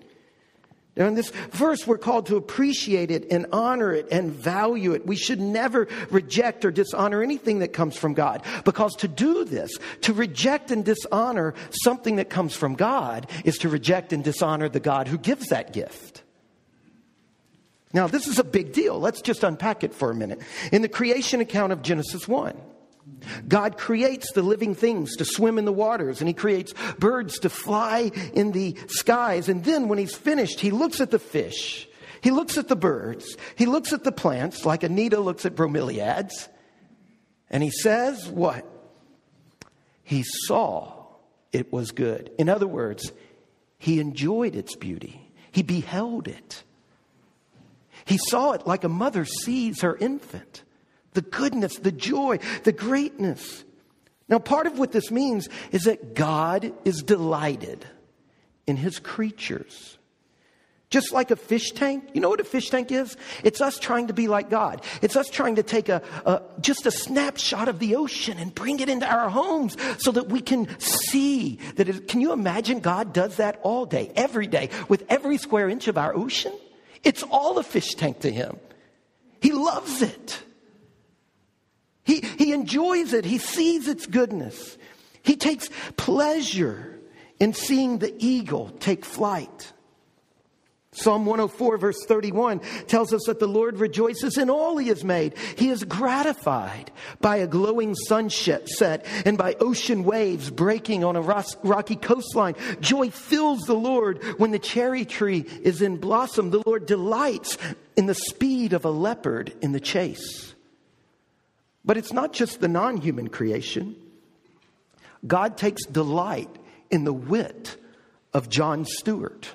Now, 0.99 1.07
in 1.07 1.15
this 1.15 1.31
verse, 1.31 1.87
we're 1.87 1.97
called 1.97 2.27
to 2.27 2.37
appreciate 2.37 3.13
it 3.13 3.31
and 3.31 3.47
honor 3.53 3.93
it 3.93 4.09
and 4.11 4.33
value 4.33 4.95
it. 4.95 5.07
We 5.07 5.15
should 5.15 5.41
never 5.41 5.87
reject 6.11 6.65
or 6.65 6.73
dishonor 6.73 7.23
anything 7.23 7.61
that 7.61 7.73
comes 7.73 7.97
from 7.97 8.15
God. 8.15 8.43
Because 8.65 8.97
to 8.97 9.09
do 9.09 9.45
this, 9.45 9.71
to 10.01 10.13
reject 10.13 10.73
and 10.73 10.85
dishonor 10.85 11.55
something 11.71 12.17
that 12.17 12.31
comes 12.31 12.57
from 12.57 12.75
God, 12.75 13.31
is 13.45 13.59
to 13.59 13.69
reject 13.69 14.13
and 14.13 14.25
dishonor 14.25 14.69
the 14.69 14.81
God 14.81 15.07
who 15.07 15.19
gives 15.19 15.47
that 15.49 15.73
gift. 15.73 16.25
Now, 17.93 18.07
this 18.07 18.27
is 18.27 18.39
a 18.39 18.45
big 18.45 18.73
deal. 18.73 18.99
Let's 18.99 19.23
just 19.23 19.43
unpack 19.43 19.83
it 19.83 19.95
for 19.95 20.11
a 20.11 20.15
minute. 20.15 20.41
In 20.73 20.83
the 20.83 20.89
creation 20.89 21.41
account 21.41 21.73
of 21.73 21.83
Genesis 21.83 22.29
1, 22.29 22.55
God 23.47 23.79
creates 23.79 24.33
the 24.33 24.43
living 24.43 24.75
things 24.75 25.17
to 25.17 25.25
swim 25.25 25.59
in 25.59 25.65
the 25.65 25.73
waters, 25.73 26.21
and 26.21 26.29
He 26.29 26.35
creates 26.35 26.75
birds 26.99 27.39
to 27.41 27.49
fly 27.49 28.11
in 28.35 28.53
the 28.53 28.77
skies. 28.89 29.49
And 29.49 29.65
then, 29.65 29.89
when 29.89 29.99
He's 29.99 30.15
finished, 30.15 30.61
He 30.61 30.71
looks 30.71 31.01
at 31.01 31.11
the 31.11 31.19
fish, 31.19 31.89
He 32.21 32.31
looks 32.31 32.59
at 32.59 32.69
the 32.69 32.77
birds, 32.77 33.37
He 33.57 33.65
looks 33.65 33.93
at 33.93 34.05
the 34.05 34.13
plants, 34.13 34.67
like 34.67 34.83
Anita 34.83 35.19
looks 35.19 35.47
at 35.47 35.55
bromeliads, 35.55 36.49
and 37.49 37.63
He 37.63 37.71
says, 37.71 38.29
What? 38.29 38.67
He 40.03 40.23
saw 40.23 41.07
it 41.53 41.73
was 41.73 41.91
good. 41.91 42.31
In 42.39 42.51
other 42.51 42.69
words, 42.69 43.13
He 43.79 43.99
enjoyed 43.99 44.55
its 44.55 44.77
beauty, 44.77 45.33
He 45.51 45.63
beheld 45.63 46.29
it. 46.29 46.65
He 48.09 48.17
saw 48.17 48.53
it 48.53 48.67
like 48.67 48.85
a 48.85 48.89
mother 48.89 49.25
sees 49.25 49.83
her 49.83 49.97
infant 49.97 50.63
the 51.15 51.23
goodness, 51.23 51.77
the 51.77 51.91
joy, 51.91 52.39
the 52.63 52.71
greatness. 52.71 53.65
Now, 54.29 54.39
part 54.39 54.67
of 54.67 54.79
what 54.79 54.93
this 54.93 55.11
means 55.11 55.49
is 55.73 55.85
that 55.85 56.15
God 56.15 56.73
is 56.85 57.03
delighted 57.03 57.85
in 58.67 58.77
his 58.77 58.99
creatures. 59.01 59.99
Just 60.91 61.13
like 61.13 61.31
a 61.31 61.37
fish 61.37 61.73
tank. 61.73 62.11
You 62.15 62.21
know 62.21 62.29
what 62.29 62.41
a 62.41 62.45
fish 62.45 62.71
tank 62.71 62.93
is? 62.93 63.17
It's 63.43 63.61
us 63.61 63.79
trying 63.79 64.07
to 64.07 64.15
be 64.15 64.29
like 64.29 64.49
God. 64.49 64.83
It's 65.03 65.17
us 65.17 65.29
trying 65.29 65.57
to 65.57 65.63
take 65.63 65.89
a, 65.89 66.03
a, 66.25 66.43
just 66.61 66.87
a 66.87 66.91
snapshot 66.91 67.69
of 67.69 67.79
the 67.79 67.97
ocean 67.97 68.39
and 68.39 68.55
bring 68.55 68.81
it 68.81 68.89
into 68.89 69.07
our 69.07 69.29
homes 69.29 69.77
so 69.99 70.13
that 70.13 70.29
we 70.29 70.41
can 70.41 70.79
see 70.79 71.59
that. 71.77 71.89
It, 71.89 72.09
can 72.09 72.21
you 72.21 72.33
imagine 72.33 72.81
God 72.81 73.13
does 73.13 73.37
that 73.37 73.61
all 73.63 73.87
day, 73.87 74.13
every 74.15 74.47
day, 74.47 74.71
with 74.89 75.05
every 75.09 75.37
square 75.37 75.69
inch 75.69 75.89
of 75.89 75.99
our 75.99 76.15
ocean? 76.15 76.53
It's 77.05 77.23
all 77.23 77.59
a 77.59 77.63
fish 77.63 77.95
tank 77.95 78.21
to 78.21 78.31
him. 78.31 78.59
He 79.41 79.53
loves 79.53 80.03
it. 80.03 80.43
He, 82.05 82.21
he 82.21 82.53
enjoys 82.53 83.13
it. 83.13 83.25
He 83.25 83.39
sees 83.39 83.87
its 83.87 84.07
goodness. 84.07 84.79
He 85.23 85.37
takes 85.37 85.69
pleasure 85.97 86.99
in 87.39 87.53
seeing 87.53 87.99
the 87.99 88.15
eagle 88.19 88.71
take 88.81 89.05
flight. 89.05 89.73
Psalm 90.99 91.25
104, 91.27 91.79
verse 91.79 92.05
31 92.07 92.61
tells 92.87 93.13
us 93.13 93.23
that 93.27 93.39
the 93.39 93.47
Lord 93.47 93.79
rejoices 93.79 94.37
in 94.37 94.51
all 94.51 94.77
he 94.77 94.89
has 94.89 95.05
made. 95.05 95.37
He 95.57 95.69
is 95.69 95.85
gratified 95.85 96.91
by 97.21 97.37
a 97.37 97.47
glowing 97.47 97.95
sunset 97.95 98.69
set 98.69 99.07
and 99.25 99.39
by 99.39 99.55
ocean 99.61 100.05
waves 100.05 100.51
breaking 100.51 101.05
on 101.05 101.17
a 101.17 101.23
rocky 101.23 101.97
coastline. 101.97 102.55
Joy 102.81 103.11
fills 103.11 103.61
the 103.61 103.75
Lord 103.75 104.23
when 104.39 104.51
the 104.51 104.59
cherry 104.59 105.05
tree 105.05 105.45
is 105.63 105.83
in 105.83 105.99
blossom. 105.99 106.51
The 106.51 106.63
Lord 106.67 106.87
delights 106.87 107.59
in 107.97 108.07
the 108.07 108.15
speed 108.15 108.73
of 108.73 108.85
a 108.85 108.91
leopard 108.91 109.55
in 109.61 109.73
the 109.73 109.81
chase. 109.81 110.55
But 111.85 111.97
it's 111.97 112.13
not 112.13 112.33
just 112.33 112.61
the 112.61 112.69
non 112.69 112.97
human 112.97 113.29
creation, 113.29 113.97
God 115.27 115.57
takes 115.57 115.85
delight 115.87 116.51
in 116.91 117.05
the 117.05 117.13
wit 117.13 117.77
of 118.33 118.49
Jon 118.49 118.85
Stewart 118.85 119.55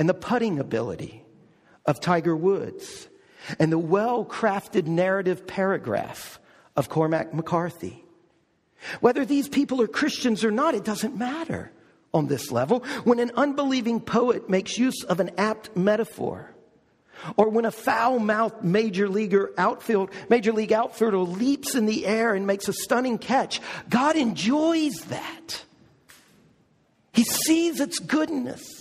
and 0.00 0.08
the 0.08 0.14
putting 0.14 0.58
ability 0.58 1.22
of 1.84 2.00
Tiger 2.00 2.34
Woods 2.34 3.06
and 3.58 3.70
the 3.70 3.78
well 3.78 4.24
crafted 4.24 4.86
narrative 4.86 5.46
paragraph 5.46 6.40
of 6.74 6.88
Cormac 6.88 7.34
McCarthy. 7.34 8.02
Whether 9.00 9.26
these 9.26 9.46
people 9.46 9.82
are 9.82 9.86
Christians 9.86 10.42
or 10.42 10.50
not, 10.50 10.74
it 10.74 10.86
doesn't 10.86 11.18
matter 11.18 11.70
on 12.14 12.28
this 12.28 12.50
level. 12.50 12.80
When 13.04 13.18
an 13.18 13.32
unbelieving 13.36 14.00
poet 14.00 14.48
makes 14.48 14.78
use 14.78 15.04
of 15.04 15.20
an 15.20 15.32
apt 15.36 15.76
metaphor, 15.76 16.50
or 17.36 17.50
when 17.50 17.66
a 17.66 17.70
foul-mouthed 17.70 18.64
major 18.64 19.06
leaguer 19.06 19.52
outfield, 19.58 20.10
major 20.30 20.54
league 20.54 20.72
outfielder 20.72 21.18
leaps 21.18 21.74
in 21.74 21.84
the 21.84 22.06
air 22.06 22.32
and 22.32 22.46
makes 22.46 22.68
a 22.68 22.72
stunning 22.72 23.18
catch, 23.18 23.60
God 23.90 24.16
enjoys 24.16 24.94
that. 25.08 25.62
He 27.12 27.24
sees 27.24 27.80
its 27.80 27.98
goodness. 27.98 28.79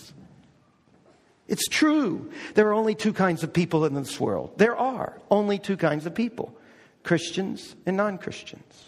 It's 1.49 1.67
true. 1.67 2.29
There 2.53 2.67
are 2.67 2.73
only 2.73 2.95
two 2.95 3.11
kinds 3.11 3.43
of 3.43 3.51
people 3.51 3.83
in 3.85 3.95
this 3.95 4.19
world. 4.19 4.53
There 4.57 4.77
are 4.77 5.19
only 5.29 5.57
two 5.57 5.77
kinds 5.77 6.05
of 6.05 6.15
people 6.15 6.55
Christians 7.03 7.75
and 7.85 7.97
non 7.97 8.17
Christians. 8.17 8.85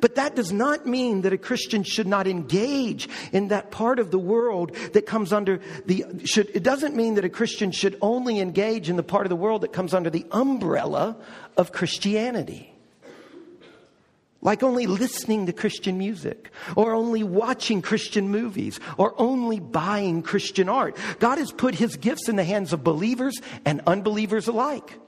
But 0.00 0.14
that 0.14 0.34
does 0.34 0.50
not 0.50 0.86
mean 0.86 1.20
that 1.22 1.34
a 1.34 1.38
Christian 1.38 1.82
should 1.82 2.06
not 2.06 2.26
engage 2.26 3.06
in 3.32 3.48
that 3.48 3.70
part 3.70 3.98
of 3.98 4.10
the 4.10 4.18
world 4.18 4.74
that 4.94 5.04
comes 5.04 5.30
under 5.30 5.60
the 5.84 6.06
should 6.24 6.48
it 6.54 6.62
doesn't 6.62 6.96
mean 6.96 7.16
that 7.16 7.24
a 7.24 7.28
Christian 7.28 7.70
should 7.70 7.98
only 8.00 8.40
engage 8.40 8.88
in 8.88 8.96
the 8.96 9.02
part 9.02 9.26
of 9.26 9.30
the 9.30 9.36
world 9.36 9.60
that 9.60 9.74
comes 9.74 9.92
under 9.92 10.08
the 10.08 10.26
umbrella 10.30 11.16
of 11.58 11.70
Christianity 11.70 12.73
like 14.44 14.62
only 14.62 14.86
listening 14.86 15.46
to 15.46 15.52
Christian 15.52 15.98
music, 15.98 16.52
or 16.76 16.94
only 16.94 17.24
watching 17.24 17.82
Christian 17.82 18.28
movies, 18.28 18.78
or 18.96 19.20
only 19.20 19.58
buying 19.58 20.22
Christian 20.22 20.68
art. 20.68 20.96
God 21.18 21.38
has 21.38 21.50
put 21.50 21.74
his 21.74 21.96
gifts 21.96 22.28
in 22.28 22.36
the 22.36 22.44
hands 22.44 22.72
of 22.72 22.84
believers 22.84 23.34
and 23.64 23.80
unbelievers 23.86 24.46
alike. 24.46 25.00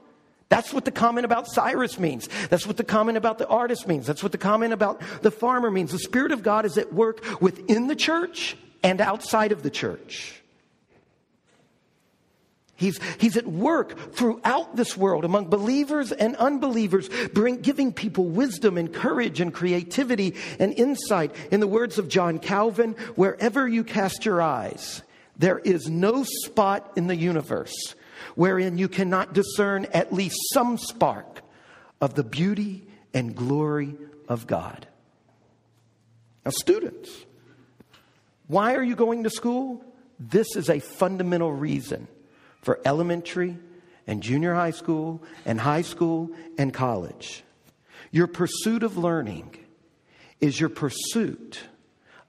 That's 0.49 0.73
what 0.73 0.85
the 0.85 0.91
comment 0.91 1.25
about 1.25 1.47
Cyrus 1.47 1.99
means. 1.99 2.27
That's 2.49 2.65
what 2.65 2.77
the 2.77 2.83
comment 2.83 3.17
about 3.17 3.37
the 3.37 3.47
artist 3.47 3.87
means. 3.87 4.07
That's 4.07 4.23
what 4.23 4.31
the 4.31 4.37
comment 4.37 4.73
about 4.73 5.01
the 5.21 5.31
farmer 5.31 5.69
means. 5.69 5.91
The 5.91 5.99
Spirit 5.99 6.31
of 6.31 6.41
God 6.41 6.65
is 6.65 6.77
at 6.77 6.93
work 6.93 7.41
within 7.41 7.87
the 7.87 7.95
church 7.95 8.55
and 8.81 9.01
outside 9.01 9.51
of 9.51 9.61
the 9.61 9.69
church. 9.69 10.41
He's, 12.77 12.99
he's 13.17 13.35
at 13.37 13.47
work 13.47 14.13
throughout 14.13 14.75
this 14.75 14.95
world 14.95 15.25
among 15.25 15.49
believers 15.49 16.11
and 16.11 16.35
unbelievers, 16.35 17.09
bring, 17.33 17.57
giving 17.57 17.91
people 17.91 18.25
wisdom 18.25 18.77
and 18.77 18.93
courage 18.93 19.41
and 19.41 19.51
creativity 19.51 20.35
and 20.59 20.73
insight. 20.73 21.33
In 21.51 21.59
the 21.59 21.67
words 21.67 21.97
of 21.97 22.07
John 22.07 22.37
Calvin, 22.37 22.93
wherever 23.15 23.67
you 23.67 23.83
cast 23.83 24.25
your 24.25 24.43
eyes, 24.43 25.01
there 25.35 25.57
is 25.57 25.89
no 25.89 26.23
spot 26.23 26.93
in 26.95 27.07
the 27.07 27.15
universe 27.15 27.95
wherein 28.35 28.77
you 28.77 28.87
cannot 28.87 29.33
discern 29.33 29.85
at 29.85 30.13
least 30.13 30.37
some 30.53 30.77
spark 30.77 31.41
of 31.99 32.13
the 32.13 32.23
beauty 32.23 32.85
and 33.11 33.35
glory 33.35 33.95
of 34.27 34.45
God. 34.45 34.87
Now, 36.45 36.51
students, 36.51 37.09
why 38.45 38.75
are 38.75 38.83
you 38.83 38.95
going 38.95 39.23
to 39.23 39.31
school? 39.31 39.83
This 40.19 40.55
is 40.55 40.69
a 40.69 40.79
fundamental 40.79 41.51
reason 41.51 42.07
for 42.61 42.79
elementary 42.85 43.57
and 44.05 44.23
junior 44.23 44.53
high 44.53 44.71
school 44.71 45.21
and 45.45 45.59
high 45.59 45.81
school 45.81 46.31
and 46.57 46.73
college. 46.73 47.43
Your 48.11 48.27
pursuit 48.27 48.83
of 48.83 48.97
learning 48.97 49.55
is 50.39 50.59
your 50.59 50.69
pursuit 50.69 51.59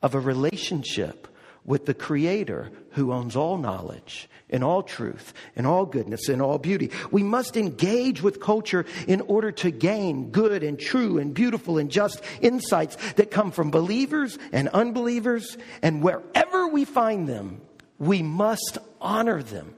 of 0.02 0.14
a 0.14 0.20
relationship 0.20 1.28
with 1.64 1.84
the 1.84 1.94
Creator 1.94 2.70
who 2.92 3.12
owns 3.12 3.36
all 3.36 3.58
knowledge 3.58 4.28
and 4.48 4.64
all 4.64 4.82
truth 4.82 5.34
and 5.54 5.66
all 5.66 5.84
goodness 5.84 6.28
and 6.28 6.40
all 6.40 6.58
beauty. 6.58 6.90
We 7.10 7.22
must 7.22 7.56
engage 7.58 8.22
with 8.22 8.40
culture 8.40 8.86
in 9.06 9.20
order 9.22 9.52
to 9.52 9.70
gain 9.70 10.30
good 10.30 10.62
and 10.62 10.78
true 10.78 11.18
and 11.18 11.34
beautiful 11.34 11.76
and 11.76 11.90
just 11.90 12.22
insights 12.40 12.96
that 13.12 13.30
come 13.30 13.50
from 13.50 13.70
believers 13.70 14.38
and 14.50 14.68
unbelievers. 14.68 15.58
And 15.82 16.02
wherever 16.02 16.68
we 16.68 16.86
find 16.86 17.28
them, 17.28 17.60
we 17.98 18.22
must 18.22 18.78
honor 19.00 19.42
them, 19.42 19.74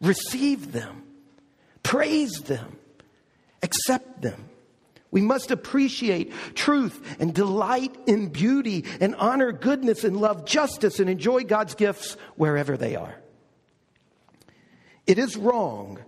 receive 0.00 0.72
them, 0.72 1.02
praise 1.82 2.32
them, 2.42 2.76
accept 3.62 4.22
them. 4.22 4.46
We 5.10 5.20
must 5.22 5.50
appreciate 5.50 6.32
truth 6.54 7.16
and 7.18 7.34
delight 7.34 7.96
in 8.06 8.28
beauty 8.28 8.84
and 9.00 9.16
honor 9.16 9.50
goodness 9.50 10.04
and 10.04 10.16
love 10.16 10.44
justice 10.44 11.00
and 11.00 11.10
enjoy 11.10 11.42
God's 11.42 11.74
gifts 11.74 12.16
wherever 12.36 12.76
they 12.76 12.94
are. 12.94 13.16
It 15.06 15.18
is 15.18 15.36
wrong 15.36 15.98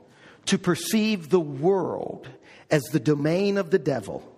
to 0.47 0.59
perceive 0.59 1.31
the 1.31 1.41
world 1.41 2.29
as 2.71 2.83
the 2.85 3.01
domain 3.01 3.59
of 3.59 3.71
the 3.71 3.79
devil 3.79 4.32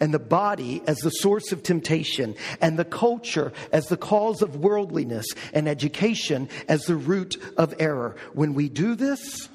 and 0.00 0.12
the 0.12 0.18
body 0.18 0.82
as 0.86 0.98
the 0.98 1.10
source 1.10 1.52
of 1.52 1.62
temptation 1.62 2.34
and 2.60 2.78
the 2.78 2.84
culture 2.84 3.52
as 3.72 3.86
the 3.86 3.96
cause 3.96 4.42
of 4.42 4.56
worldliness 4.56 5.26
and 5.52 5.68
education 5.68 6.48
as 6.68 6.82
the 6.82 6.96
root 6.96 7.36
of 7.56 7.74
error. 7.78 8.16
When 8.32 8.54
we 8.54 8.68
do 8.68 8.94
this, 8.94 9.48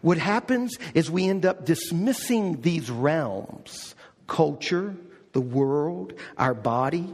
what 0.00 0.18
happens 0.18 0.76
is 0.94 1.10
we 1.10 1.28
end 1.28 1.44
up 1.44 1.64
dismissing 1.64 2.60
these 2.60 2.90
realms 2.90 3.94
culture, 4.26 4.94
the 5.32 5.40
world, 5.40 6.12
our 6.36 6.54
body. 6.54 7.06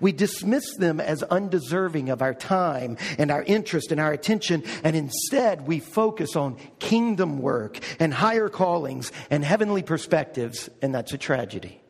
We 0.00 0.12
dismiss 0.12 0.76
them 0.76 1.00
as 1.00 1.22
undeserving 1.22 2.10
of 2.10 2.22
our 2.22 2.34
time 2.34 2.96
and 3.18 3.30
our 3.30 3.42
interest 3.42 3.92
and 3.92 4.00
our 4.00 4.12
attention, 4.12 4.64
and 4.84 4.94
instead 4.96 5.66
we 5.66 5.80
focus 5.80 6.36
on 6.36 6.56
kingdom 6.78 7.38
work 7.38 7.78
and 7.98 8.12
higher 8.12 8.48
callings 8.48 9.12
and 9.30 9.44
heavenly 9.44 9.82
perspectives, 9.82 10.68
and 10.82 10.94
that's 10.94 11.12
a 11.12 11.18
tragedy. 11.18 11.80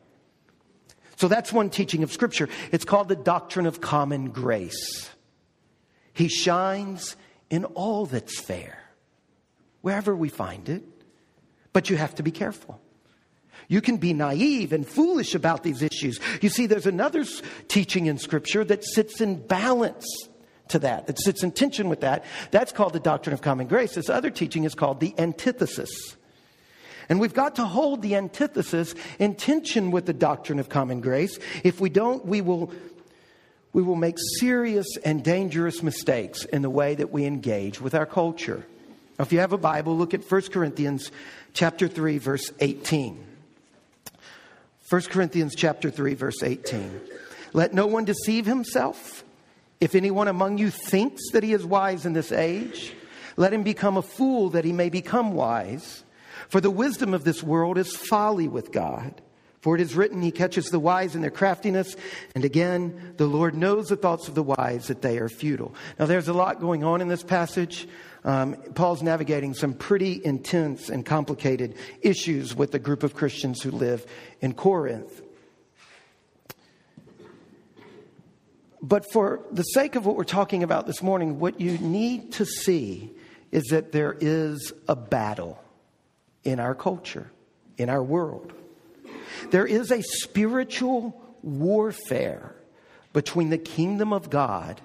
So 1.17 1.27
that's 1.27 1.51
one 1.51 1.69
teaching 1.69 2.03
of 2.03 2.11
Scripture. 2.11 2.47
It's 2.71 2.85
called 2.85 3.09
the 3.09 3.15
doctrine 3.15 3.65
of 3.65 3.81
common 3.81 4.29
grace. 4.29 5.09
He 6.13 6.29
shines 6.29 7.15
in 7.49 7.65
all 7.65 8.05
that's 8.05 8.39
fair 8.39 8.79
wherever 9.81 10.15
we 10.15 10.29
find 10.29 10.69
it. 10.69 10.83
But 11.71 11.89
you 11.89 11.97
have 11.97 12.15
to 12.15 12.23
be 12.23 12.31
careful. 12.31 12.81
You 13.69 13.81
can 13.81 13.97
be 13.97 14.13
naive 14.13 14.73
and 14.73 14.85
foolish 14.85 15.35
about 15.35 15.63
these 15.63 15.83
issues. 15.83 16.19
You 16.41 16.49
see, 16.49 16.65
there's 16.65 16.87
another 16.87 17.23
teaching 17.67 18.07
in 18.07 18.17
Scripture 18.17 18.65
that 18.65 18.83
sits 18.83 19.21
in 19.21 19.45
balance 19.45 20.05
to 20.69 20.79
that, 20.79 21.05
that 21.07 21.19
sits 21.19 21.43
in 21.43 21.51
tension 21.51 21.87
with 21.87 22.01
that. 22.01 22.25
That's 22.49 22.71
called 22.71 22.93
the 22.93 22.99
doctrine 22.99 23.33
of 23.33 23.41
common 23.41 23.67
grace. 23.67 23.93
This 23.93 24.09
other 24.09 24.31
teaching 24.31 24.63
is 24.63 24.73
called 24.73 24.99
the 24.99 25.13
antithesis. 25.19 26.17
And 27.09 27.19
we've 27.19 27.33
got 27.33 27.55
to 27.55 27.65
hold 27.65 28.01
the 28.01 28.15
antithesis 28.15 28.95
in 29.19 29.35
tension 29.35 29.91
with 29.91 30.07
the 30.07 30.13
doctrine 30.13 30.59
of 30.59 30.67
common 30.67 30.99
grace. 30.99 31.37
If 31.63 31.79
we 31.79 31.89
don't, 31.89 32.25
we 32.25 32.41
will, 32.41 32.71
we 33.71 33.83
will 33.83 33.95
make 33.95 34.15
serious 34.39 34.87
and 35.05 35.23
dangerous 35.23 35.83
mistakes 35.83 36.43
in 36.45 36.63
the 36.63 36.69
way 36.71 36.95
that 36.95 37.11
we 37.11 37.25
engage 37.25 37.79
with 37.79 37.93
our 37.93 38.07
culture. 38.07 38.65
If 39.19 39.31
you 39.31 39.39
have 39.39 39.53
a 39.53 39.57
Bible, 39.57 39.95
look 39.95 40.15
at 40.15 40.23
1 40.23 40.41
Corinthians 40.43 41.11
chapter 41.53 41.87
3, 41.87 42.17
verse 42.17 42.51
18. 42.59 43.25
1 44.89 45.01
Corinthians 45.03 45.53
chapter 45.55 45.91
3, 45.91 46.15
verse 46.15 46.41
18. 46.41 46.99
Let 47.53 47.75
no 47.75 47.85
one 47.85 48.05
deceive 48.05 48.47
himself. 48.47 49.23
If 49.79 49.93
anyone 49.93 50.27
among 50.27 50.57
you 50.57 50.71
thinks 50.71 51.29
that 51.31 51.43
he 51.43 51.53
is 51.53 51.63
wise 51.63 52.07
in 52.07 52.13
this 52.13 52.31
age, 52.31 52.93
let 53.37 53.53
him 53.53 53.61
become 53.61 53.97
a 53.97 54.01
fool 54.01 54.49
that 54.49 54.65
he 54.65 54.73
may 54.73 54.89
become 54.89 55.33
wise. 55.33 56.03
For 56.47 56.59
the 56.59 56.71
wisdom 56.71 57.13
of 57.13 57.23
this 57.23 57.43
world 57.43 57.77
is 57.77 57.95
folly 57.95 58.47
with 58.47 58.71
God. 58.71 59.21
For 59.61 59.75
it 59.75 59.81
is 59.81 59.95
written, 59.95 60.21
He 60.21 60.31
catches 60.31 60.69
the 60.69 60.79
wise 60.79 61.15
in 61.15 61.21
their 61.21 61.31
craftiness. 61.31 61.95
And 62.33 62.45
again, 62.45 63.13
the 63.17 63.25
Lord 63.25 63.55
knows 63.55 63.89
the 63.89 63.97
thoughts 63.97 64.27
of 64.27 64.35
the 64.35 64.43
wise, 64.43 64.87
that 64.87 65.01
they 65.01 65.17
are 65.17 65.29
futile. 65.29 65.75
Now, 65.97 66.05
there's 66.05 66.29
a 66.29 66.33
lot 66.33 66.61
going 66.61 66.83
on 66.83 67.01
in 67.01 67.07
this 67.07 67.23
passage. 67.23 67.87
Um, 68.23 68.55
Paul's 68.75 69.03
navigating 69.03 69.53
some 69.53 69.73
pretty 69.73 70.21
intense 70.23 70.89
and 70.89 71.05
complicated 71.05 71.75
issues 72.01 72.55
with 72.55 72.73
a 72.73 72.79
group 72.79 73.03
of 73.03 73.15
Christians 73.15 73.61
who 73.61 73.71
live 73.71 74.05
in 74.41 74.53
Corinth. 74.53 75.21
But 78.81 79.11
for 79.11 79.41
the 79.51 79.63
sake 79.63 79.95
of 79.95 80.05
what 80.05 80.15
we're 80.15 80.23
talking 80.23 80.63
about 80.63 80.87
this 80.87 81.01
morning, 81.01 81.39
what 81.39 81.59
you 81.59 81.77
need 81.79 82.31
to 82.33 82.45
see 82.45 83.11
is 83.51 83.65
that 83.71 83.91
there 83.91 84.15
is 84.19 84.71
a 84.87 84.95
battle 84.95 85.61
in 86.45 86.61
our 86.61 86.75
culture, 86.75 87.29
in 87.77 87.89
our 87.89 88.03
world. 88.03 88.53
There 89.51 89.65
is 89.65 89.91
a 89.91 90.01
spiritual 90.01 91.19
warfare 91.41 92.55
between 93.13 93.49
the 93.49 93.57
kingdom 93.57 94.13
of 94.13 94.29
God 94.29 94.81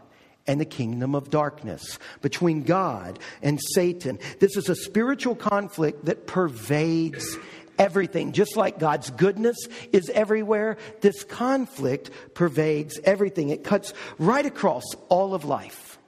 and 0.47 0.61
the 0.61 0.67
kingdom 0.67 1.15
of 1.15 1.31
darkness, 1.31 1.99
between 2.21 2.63
God 2.63 3.19
and 3.43 3.59
Satan. 3.75 4.19
This 4.41 4.57
is 4.57 4.69
a 4.69 4.77
spiritual 4.77 5.35
conflict 5.35 6.05
that 6.05 6.27
pervades 6.27 7.39
everything. 7.79 8.33
Just 8.33 8.57
like 8.57 8.79
God's 8.79 9.11
goodness 9.11 9.57
is 9.93 10.11
everywhere, 10.11 10.77
this 11.01 11.25
conflict 11.25 12.11
pervades 12.35 12.99
everything. 13.05 13.51
It 13.51 13.65
cuts 13.65 13.95
right 14.19 14.45
across 14.45 14.85
all 15.09 15.35
of 15.35 15.45
life. 15.45 15.99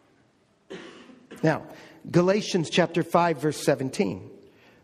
Now, 1.42 1.66
Galatians 2.10 2.70
chapter 2.70 3.02
5 3.02 3.40
verse 3.40 3.62
17. 3.64 4.30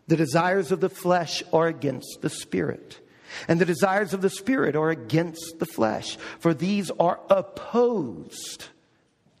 The 0.07 0.17
desires 0.17 0.71
of 0.71 0.81
the 0.81 0.89
flesh 0.89 1.43
are 1.53 1.67
against 1.67 2.19
the 2.21 2.29
spirit, 2.29 2.99
and 3.47 3.59
the 3.59 3.65
desires 3.65 4.13
of 4.13 4.21
the 4.21 4.29
spirit 4.29 4.75
are 4.75 4.89
against 4.89 5.59
the 5.59 5.65
flesh, 5.65 6.17
for 6.39 6.53
these 6.53 6.91
are 6.99 7.19
opposed 7.29 8.65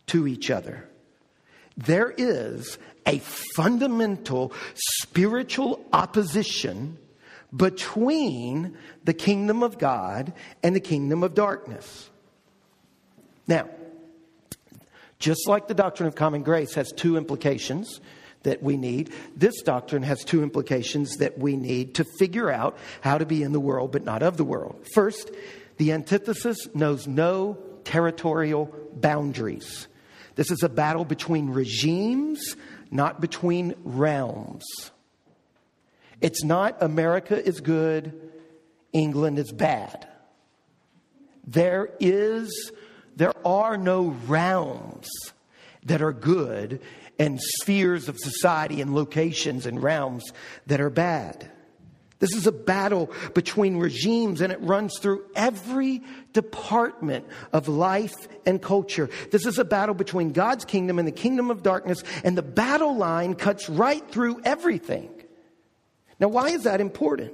to 0.07 0.27
each 0.27 0.49
other. 0.49 0.89
There 1.77 2.13
is 2.15 2.77
a 3.05 3.19
fundamental 3.19 4.53
spiritual 4.75 5.85
opposition 5.91 6.97
between 7.55 8.77
the 9.03 9.13
kingdom 9.13 9.63
of 9.63 9.77
God 9.77 10.33
and 10.61 10.75
the 10.75 10.79
kingdom 10.79 11.23
of 11.23 11.33
darkness. 11.33 12.09
Now, 13.47 13.69
just 15.19 15.47
like 15.47 15.67
the 15.67 15.73
doctrine 15.73 16.07
of 16.07 16.15
common 16.15 16.43
grace 16.43 16.73
has 16.73 16.91
two 16.91 17.17
implications 17.17 18.01
that 18.43 18.61
we 18.61 18.77
need, 18.77 19.11
this 19.35 19.61
doctrine 19.61 20.03
has 20.03 20.23
two 20.23 20.43
implications 20.43 21.17
that 21.17 21.37
we 21.37 21.55
need 21.55 21.95
to 21.95 22.05
figure 22.19 22.51
out 22.51 22.77
how 23.01 23.17
to 23.17 23.25
be 23.25 23.43
in 23.43 23.51
the 23.51 23.59
world 23.59 23.91
but 23.91 24.03
not 24.03 24.23
of 24.23 24.37
the 24.37 24.43
world. 24.43 24.85
First, 24.93 25.31
the 25.77 25.91
antithesis 25.91 26.57
knows 26.73 27.07
no 27.07 27.57
territorial 27.83 28.73
boundaries. 28.93 29.87
This 30.35 30.51
is 30.51 30.63
a 30.63 30.69
battle 30.69 31.05
between 31.05 31.49
regimes, 31.49 32.55
not 32.91 33.21
between 33.21 33.75
realms. 33.83 34.63
It's 36.21 36.43
not 36.43 36.81
America 36.81 37.43
is 37.43 37.59
good, 37.59 38.31
England 38.93 39.39
is 39.39 39.51
bad. 39.51 40.07
There 41.45 41.89
is 41.99 42.71
there 43.15 43.33
are 43.45 43.77
no 43.77 44.15
realms 44.27 45.09
that 45.85 46.01
are 46.01 46.13
good 46.13 46.81
and 47.19 47.39
spheres 47.41 48.09
of 48.09 48.17
society 48.19 48.81
and 48.81 48.95
locations 48.95 49.65
and 49.65 49.81
realms 49.81 50.23
that 50.67 50.81
are 50.81 50.89
bad. 50.89 51.49
This 52.23 52.35
is 52.35 52.47
a 52.47 52.53
battle 52.53 53.11
between 53.33 53.77
regimes 53.77 54.39
and 54.39 54.53
it 54.53 54.61
runs 54.61 54.97
through 54.97 55.25
every 55.35 56.01
department 56.31 57.27
of 57.51 57.67
life 57.67 58.29
and 58.45 58.61
culture. 58.61 59.09
This 59.31 59.45
is 59.45 59.59
a 59.59 59.65
battle 59.65 59.93
between 59.93 60.31
God's 60.31 60.63
kingdom 60.63 60.99
and 60.99 61.07
the 61.07 61.11
kingdom 61.11 61.51
of 61.51 61.63
darkness, 61.63 62.01
and 62.23 62.37
the 62.37 62.41
battle 62.41 62.95
line 62.95 63.35
cuts 63.35 63.67
right 63.67 64.09
through 64.09 64.41
everything. 64.45 65.11
Now, 66.17 66.29
why 66.29 66.51
is 66.51 66.63
that 66.63 66.79
important? 66.79 67.33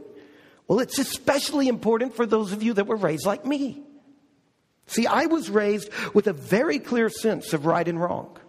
Well, 0.68 0.80
it's 0.80 0.98
especially 0.98 1.68
important 1.68 2.16
for 2.16 2.26
those 2.26 2.52
of 2.52 2.64
you 2.64 2.74
that 2.74 2.88
were 2.88 2.96
raised 2.96 3.28
like 3.28 3.46
me. 3.46 3.84
See, 4.88 5.06
I 5.06 5.28
was 5.28 5.52
raised 5.52 5.92
with 6.16 6.26
a 6.26 6.34
very 6.34 6.80
clear 6.80 7.10
sense 7.10 7.54
of 7.54 7.68
right 7.68 7.88
and 7.88 8.02
wrong. 8.02 8.40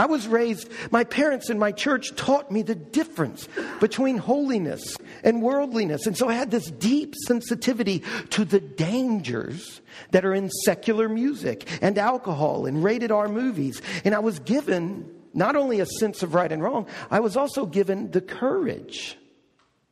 I 0.00 0.06
was 0.06 0.26
raised, 0.26 0.70
my 0.90 1.04
parents 1.04 1.50
and 1.50 1.60
my 1.60 1.72
church 1.72 2.16
taught 2.16 2.50
me 2.50 2.62
the 2.62 2.74
difference 2.74 3.46
between 3.80 4.16
holiness 4.16 4.96
and 5.22 5.42
worldliness. 5.42 6.06
And 6.06 6.16
so 6.16 6.26
I 6.26 6.32
had 6.32 6.50
this 6.50 6.70
deep 6.70 7.14
sensitivity 7.26 8.02
to 8.30 8.46
the 8.46 8.60
dangers 8.60 9.82
that 10.12 10.24
are 10.24 10.32
in 10.32 10.48
secular 10.64 11.06
music 11.06 11.68
and 11.82 11.98
alcohol 11.98 12.64
and 12.64 12.82
rated 12.82 13.12
R 13.12 13.28
movies. 13.28 13.82
And 14.02 14.14
I 14.14 14.20
was 14.20 14.38
given 14.38 15.06
not 15.34 15.54
only 15.54 15.80
a 15.80 15.86
sense 15.86 16.22
of 16.22 16.32
right 16.32 16.50
and 16.50 16.62
wrong, 16.62 16.86
I 17.10 17.20
was 17.20 17.36
also 17.36 17.66
given 17.66 18.10
the 18.10 18.22
courage 18.22 19.18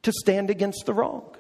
to 0.04 0.12
stand 0.12 0.48
against 0.48 0.86
the 0.86 0.94
wrong. 0.94 1.36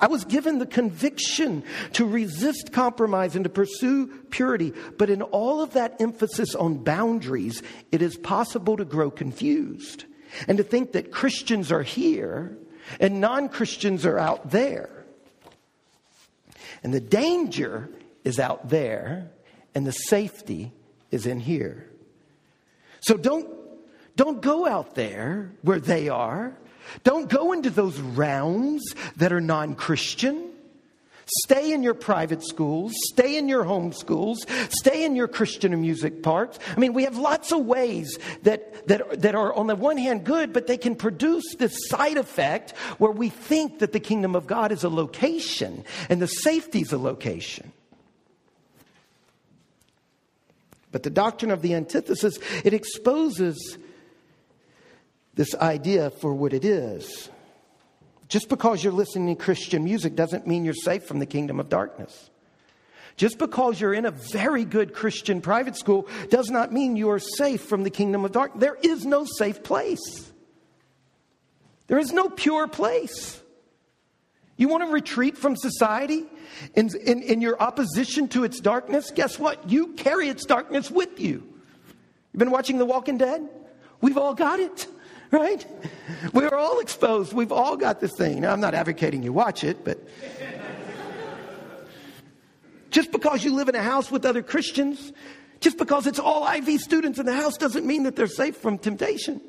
I 0.00 0.06
was 0.06 0.24
given 0.24 0.58
the 0.58 0.66
conviction 0.66 1.64
to 1.94 2.06
resist 2.06 2.72
compromise 2.72 3.34
and 3.34 3.44
to 3.44 3.50
pursue 3.50 4.06
purity. 4.30 4.72
But 4.96 5.10
in 5.10 5.22
all 5.22 5.60
of 5.60 5.72
that 5.72 6.00
emphasis 6.00 6.54
on 6.54 6.84
boundaries, 6.84 7.62
it 7.90 8.02
is 8.02 8.16
possible 8.16 8.76
to 8.76 8.84
grow 8.84 9.10
confused 9.10 10.04
and 10.46 10.58
to 10.58 10.64
think 10.64 10.92
that 10.92 11.10
Christians 11.10 11.72
are 11.72 11.82
here 11.82 12.56
and 13.00 13.20
non 13.20 13.48
Christians 13.48 14.06
are 14.06 14.18
out 14.18 14.50
there. 14.50 14.90
And 16.82 16.94
the 16.94 17.00
danger 17.00 17.90
is 18.24 18.38
out 18.38 18.68
there, 18.68 19.30
and 19.74 19.86
the 19.86 19.92
safety 19.92 20.72
is 21.10 21.26
in 21.26 21.40
here. 21.40 21.90
So 23.00 23.16
don't, 23.16 23.48
don't 24.16 24.40
go 24.40 24.66
out 24.66 24.94
there 24.94 25.52
where 25.62 25.80
they 25.80 26.08
are. 26.08 26.56
Don't 27.04 27.28
go 27.28 27.52
into 27.52 27.70
those 27.70 27.98
realms 28.00 28.94
that 29.16 29.32
are 29.32 29.40
non 29.40 29.74
Christian. 29.74 30.50
Stay 31.44 31.72
in 31.72 31.82
your 31.82 31.92
private 31.92 32.42
schools, 32.42 32.92
stay 33.12 33.36
in 33.36 33.48
your 33.48 33.62
home 33.62 33.92
schools, 33.92 34.46
stay 34.70 35.04
in 35.04 35.14
your 35.14 35.28
Christian 35.28 35.78
music 35.78 36.22
parts. 36.22 36.58
I 36.74 36.80
mean, 36.80 36.94
we 36.94 37.04
have 37.04 37.18
lots 37.18 37.52
of 37.52 37.66
ways 37.66 38.18
that, 38.44 38.86
that, 38.88 39.20
that 39.20 39.34
are, 39.34 39.52
on 39.52 39.66
the 39.66 39.76
one 39.76 39.98
hand, 39.98 40.24
good, 40.24 40.54
but 40.54 40.66
they 40.66 40.78
can 40.78 40.96
produce 40.96 41.54
this 41.56 41.76
side 41.88 42.16
effect 42.16 42.70
where 42.96 43.10
we 43.10 43.28
think 43.28 43.80
that 43.80 43.92
the 43.92 44.00
kingdom 44.00 44.34
of 44.34 44.46
God 44.46 44.72
is 44.72 44.84
a 44.84 44.88
location 44.88 45.84
and 46.08 46.22
the 46.22 46.26
safety 46.26 46.80
is 46.80 46.94
a 46.94 46.98
location. 46.98 47.72
But 50.90 51.02
the 51.02 51.10
doctrine 51.10 51.50
of 51.50 51.60
the 51.60 51.74
antithesis, 51.74 52.38
it 52.64 52.72
exposes 52.72 53.76
this 55.38 55.54
idea 55.54 56.10
for 56.10 56.34
what 56.34 56.52
it 56.52 56.64
is. 56.64 57.30
Just 58.26 58.48
because 58.48 58.82
you're 58.82 58.92
listening 58.92 59.36
to 59.36 59.40
Christian 59.40 59.84
music 59.84 60.16
doesn't 60.16 60.48
mean 60.48 60.64
you're 60.64 60.74
safe 60.74 61.04
from 61.04 61.20
the 61.20 61.26
kingdom 61.26 61.60
of 61.60 61.68
darkness. 61.68 62.30
Just 63.16 63.38
because 63.38 63.80
you're 63.80 63.94
in 63.94 64.04
a 64.04 64.10
very 64.10 64.64
good 64.64 64.92
Christian 64.92 65.40
private 65.40 65.76
school 65.76 66.08
does 66.28 66.50
not 66.50 66.72
mean 66.72 66.96
you 66.96 67.10
are 67.10 67.20
safe 67.20 67.62
from 67.62 67.84
the 67.84 67.90
kingdom 67.90 68.24
of 68.24 68.32
darkness. 68.32 68.60
There 68.60 68.76
is 68.82 69.06
no 69.06 69.24
safe 69.24 69.62
place. 69.62 70.32
There 71.86 71.98
is 71.98 72.12
no 72.12 72.28
pure 72.28 72.66
place. 72.66 73.40
You 74.56 74.66
want 74.66 74.82
to 74.82 74.90
retreat 74.90 75.38
from 75.38 75.54
society 75.54 76.24
in, 76.74 76.90
in, 77.06 77.22
in, 77.22 77.40
your 77.40 77.62
opposition 77.62 78.26
to 78.30 78.42
its 78.42 78.58
darkness? 78.58 79.12
Guess 79.12 79.38
what? 79.38 79.70
You 79.70 79.92
carry 79.92 80.28
its 80.28 80.44
darkness 80.44 80.90
with 80.90 81.20
you. 81.20 81.46
You've 82.32 82.38
been 82.40 82.50
watching 82.50 82.78
The 82.78 82.84
Walking 82.84 83.18
Dead? 83.18 83.48
We've 84.00 84.18
all 84.18 84.34
got 84.34 84.58
it 84.58 84.88
right? 85.30 85.66
We're 86.32 86.54
all 86.54 86.80
exposed. 86.80 87.32
We've 87.32 87.52
all 87.52 87.76
got 87.76 88.00
this 88.00 88.12
thing. 88.16 88.40
Now, 88.40 88.52
I'm 88.52 88.60
not 88.60 88.74
advocating 88.74 89.22
you 89.22 89.32
watch 89.32 89.62
it, 89.62 89.84
but 89.84 89.98
just 92.90 93.12
because 93.12 93.44
you 93.44 93.54
live 93.54 93.68
in 93.68 93.74
a 93.74 93.82
house 93.82 94.10
with 94.10 94.24
other 94.24 94.42
Christians, 94.42 95.12
just 95.60 95.76
because 95.76 96.06
it's 96.06 96.18
all 96.18 96.44
Ivy 96.44 96.78
students 96.78 97.18
in 97.18 97.26
the 97.26 97.34
house 97.34 97.58
doesn't 97.58 97.84
mean 97.84 98.04
that 98.04 98.16
they're 98.16 98.26
safe 98.26 98.56
from 98.56 98.78
temptation. 98.78 99.40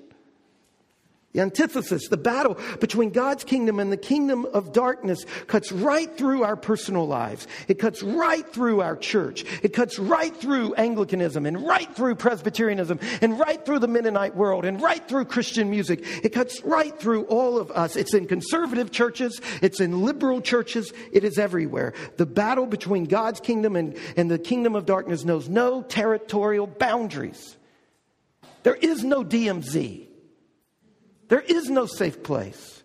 The 1.33 1.41
antithesis, 1.41 2.07
the 2.07 2.17
battle 2.17 2.57
between 2.79 3.11
God's 3.11 3.43
kingdom 3.43 3.79
and 3.79 3.91
the 3.91 3.97
kingdom 3.97 4.45
of 4.45 4.73
darkness 4.73 5.25
cuts 5.45 5.71
right 5.71 6.11
through 6.17 6.43
our 6.43 6.55
personal 6.55 7.05
lives. 7.05 7.45
It 7.67 7.77
cuts 7.77 8.01
right 8.01 8.51
through 8.51 8.81
our 8.81 8.95
church. 8.95 9.45
It 9.61 9.71
cuts 9.73 9.99
right 9.99 10.35
through 10.35 10.73
Anglicanism 10.73 11.45
and 11.45 11.67
right 11.67 11.95
through 11.95 12.15
Presbyterianism 12.15 12.99
and 13.21 13.37
right 13.37 13.63
through 13.63 13.77
the 13.77 13.87
Mennonite 13.87 14.35
world 14.35 14.65
and 14.65 14.81
right 14.81 15.07
through 15.07 15.25
Christian 15.25 15.69
music. 15.69 16.03
It 16.23 16.29
cuts 16.29 16.63
right 16.63 16.97
through 16.99 17.25
all 17.25 17.59
of 17.59 17.69
us. 17.71 17.95
It's 17.95 18.15
in 18.15 18.25
conservative 18.25 18.89
churches. 18.89 19.39
It's 19.61 19.79
in 19.79 20.03
liberal 20.03 20.41
churches. 20.41 20.91
It 21.11 21.23
is 21.23 21.37
everywhere. 21.37 21.93
The 22.17 22.25
battle 22.25 22.65
between 22.65 23.03
God's 23.03 23.39
kingdom 23.39 23.75
and, 23.75 23.95
and 24.17 24.31
the 24.31 24.39
kingdom 24.39 24.75
of 24.75 24.87
darkness 24.87 25.23
knows 25.25 25.47
no 25.47 25.83
territorial 25.83 26.65
boundaries. 26.65 27.55
There 28.63 28.75
is 28.75 29.03
no 29.03 29.23
DMZ. 29.23 30.08
There 31.29 31.41
is 31.41 31.69
no 31.69 31.85
safe 31.85 32.21
place. 32.23 32.78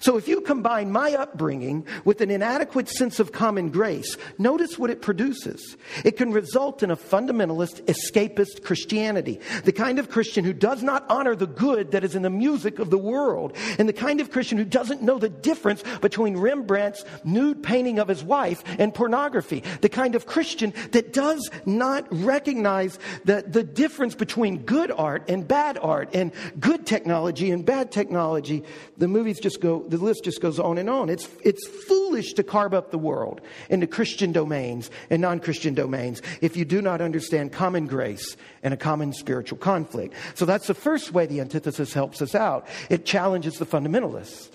So 0.00 0.16
if 0.16 0.28
you 0.28 0.40
combine 0.40 0.90
my 0.90 1.12
upbringing 1.12 1.86
with 2.04 2.20
an 2.20 2.30
inadequate 2.30 2.88
sense 2.88 3.20
of 3.20 3.32
common 3.32 3.70
grace, 3.70 4.16
notice 4.38 4.78
what 4.78 4.90
it 4.90 5.02
produces. 5.02 5.76
It 6.04 6.16
can 6.16 6.32
result 6.32 6.82
in 6.82 6.90
a 6.90 6.96
fundamentalist, 6.96 7.82
escapist 7.86 8.62
Christianity, 8.62 9.40
the 9.64 9.72
kind 9.72 9.98
of 9.98 10.10
Christian 10.10 10.44
who 10.44 10.52
does 10.52 10.82
not 10.82 11.04
honor 11.08 11.34
the 11.34 11.46
good 11.46 11.92
that 11.92 12.04
is 12.04 12.14
in 12.14 12.22
the 12.22 12.30
music 12.30 12.78
of 12.78 12.90
the 12.90 12.98
world, 12.98 13.56
and 13.78 13.88
the 13.88 13.92
kind 13.92 14.20
of 14.20 14.30
Christian 14.30 14.58
who 14.58 14.64
doesn't 14.64 15.02
know 15.02 15.18
the 15.18 15.28
difference 15.28 15.82
between 16.00 16.36
Rembrandt's 16.36 17.04
nude 17.24 17.62
painting 17.62 17.98
of 17.98 18.08
his 18.08 18.24
wife 18.24 18.62
and 18.78 18.94
pornography, 18.94 19.62
the 19.80 19.88
kind 19.88 20.14
of 20.14 20.26
Christian 20.26 20.72
that 20.92 21.12
does 21.12 21.50
not 21.64 22.06
recognize 22.10 22.98
the, 23.24 23.44
the 23.46 23.62
difference 23.62 24.14
between 24.14 24.58
good 24.64 24.90
art 24.90 25.28
and 25.28 25.46
bad 25.46 25.78
art, 25.80 26.14
and 26.14 26.32
good 26.60 26.86
technology 26.86 27.50
and 27.50 27.64
bad 27.64 27.92
technology. 27.92 28.62
The 28.98 29.08
movies 29.08 29.40
just 29.40 29.60
go 29.60 29.75
the 29.88 29.96
list 29.96 30.24
just 30.24 30.40
goes 30.40 30.58
on 30.58 30.78
and 30.78 30.88
on. 30.88 31.08
It's, 31.08 31.28
it's 31.44 31.66
foolish 31.66 32.34
to 32.34 32.42
carve 32.42 32.74
up 32.74 32.90
the 32.90 32.98
world 32.98 33.40
into 33.68 33.86
Christian 33.86 34.32
domains 34.32 34.90
and 35.10 35.22
non 35.22 35.40
Christian 35.40 35.74
domains 35.74 36.22
if 36.40 36.56
you 36.56 36.64
do 36.64 36.82
not 36.82 37.00
understand 37.00 37.52
common 37.52 37.86
grace 37.86 38.36
and 38.62 38.72
a 38.72 38.76
common 38.76 39.12
spiritual 39.12 39.58
conflict. 39.58 40.14
So 40.34 40.44
that's 40.44 40.66
the 40.66 40.74
first 40.74 41.12
way 41.12 41.26
the 41.26 41.40
antithesis 41.40 41.92
helps 41.92 42.22
us 42.22 42.34
out. 42.34 42.66
It 42.90 43.04
challenges 43.04 43.58
the 43.58 43.66
fundamentalist. 43.66 44.50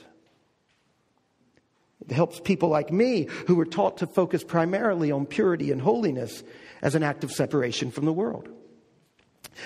It 2.09 2.13
helps 2.13 2.39
people 2.39 2.69
like 2.69 2.91
me 2.91 3.27
who 3.47 3.55
were 3.55 3.65
taught 3.65 3.97
to 3.97 4.07
focus 4.07 4.43
primarily 4.43 5.11
on 5.11 5.25
purity 5.25 5.71
and 5.71 5.81
holiness 5.81 6.43
as 6.81 6.95
an 6.95 7.03
act 7.03 7.23
of 7.23 7.31
separation 7.31 7.91
from 7.91 8.05
the 8.05 8.13
world. 8.13 8.49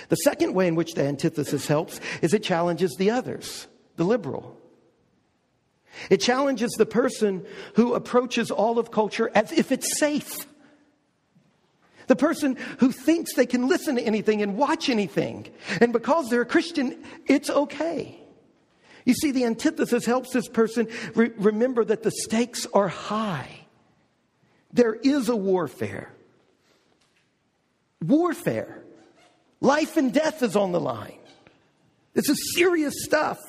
The 0.10 0.18
second 0.18 0.54
way 0.54 0.68
in 0.68 0.76
which 0.76 0.94
the 0.94 1.04
antithesis 1.04 1.68
helps 1.68 2.00
is 2.22 2.34
it 2.34 2.44
challenges 2.44 2.96
the 2.98 3.12
others, 3.12 3.68
the 3.96 4.04
liberal. 4.04 4.60
It 6.10 6.22
challenges 6.22 6.72
the 6.72 6.86
person 6.86 7.46
who 7.76 7.94
approaches 7.94 8.52
all 8.52 8.80
of 8.80 8.92
culture 8.92 9.32
as 9.34 9.52
if 9.52 9.72
it's 9.72 9.98
safe. 9.98 10.46
The 12.08 12.16
person 12.16 12.58
who 12.80 12.92
thinks 12.92 13.34
they 13.34 13.46
can 13.46 13.68
listen 13.68 13.96
to 13.96 14.02
anything 14.02 14.42
and 14.42 14.58
watch 14.58 14.90
anything. 14.90 15.48
And 15.82 15.92
because 15.92 16.30
they're 16.30 16.42
a 16.42 16.46
Christian, 16.46 17.04
it's 17.26 17.50
okay. 17.50 18.20
You 19.06 19.14
see, 19.14 19.32
the 19.32 19.46
antithesis 19.46 20.06
helps 20.06 20.32
this 20.32 20.48
person 20.48 20.88
re- 21.14 21.32
remember 21.38 21.86
that 21.86 22.04
the 22.04 22.12
stakes 22.12 22.66
are 22.74 22.88
high. 22.88 23.50
There 24.74 24.94
is 24.94 25.30
a 25.30 25.36
warfare. 25.36 26.12
Warfare. 28.04 28.84
Life 29.62 29.98
and 29.98 30.14
death 30.14 30.44
is 30.44 30.56
on 30.56 30.72
the 30.72 30.80
line. 30.80 31.20
This 32.14 32.30
is 32.30 32.56
serious 32.56 32.94
stuff. 33.04 33.40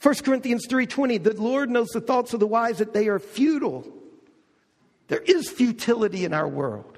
1 0.00 0.14
Corinthians 0.24 0.66
3:20 0.66 1.22
The 1.22 1.40
Lord 1.40 1.70
knows 1.70 1.88
the 1.88 2.00
thoughts 2.00 2.34
of 2.34 2.40
the 2.40 2.46
wise 2.46 2.78
that 2.78 2.92
they 2.92 3.08
are 3.08 3.18
futile. 3.18 3.86
There 5.08 5.20
is 5.20 5.50
futility 5.50 6.24
in 6.24 6.32
our 6.32 6.48
world. 6.48 6.93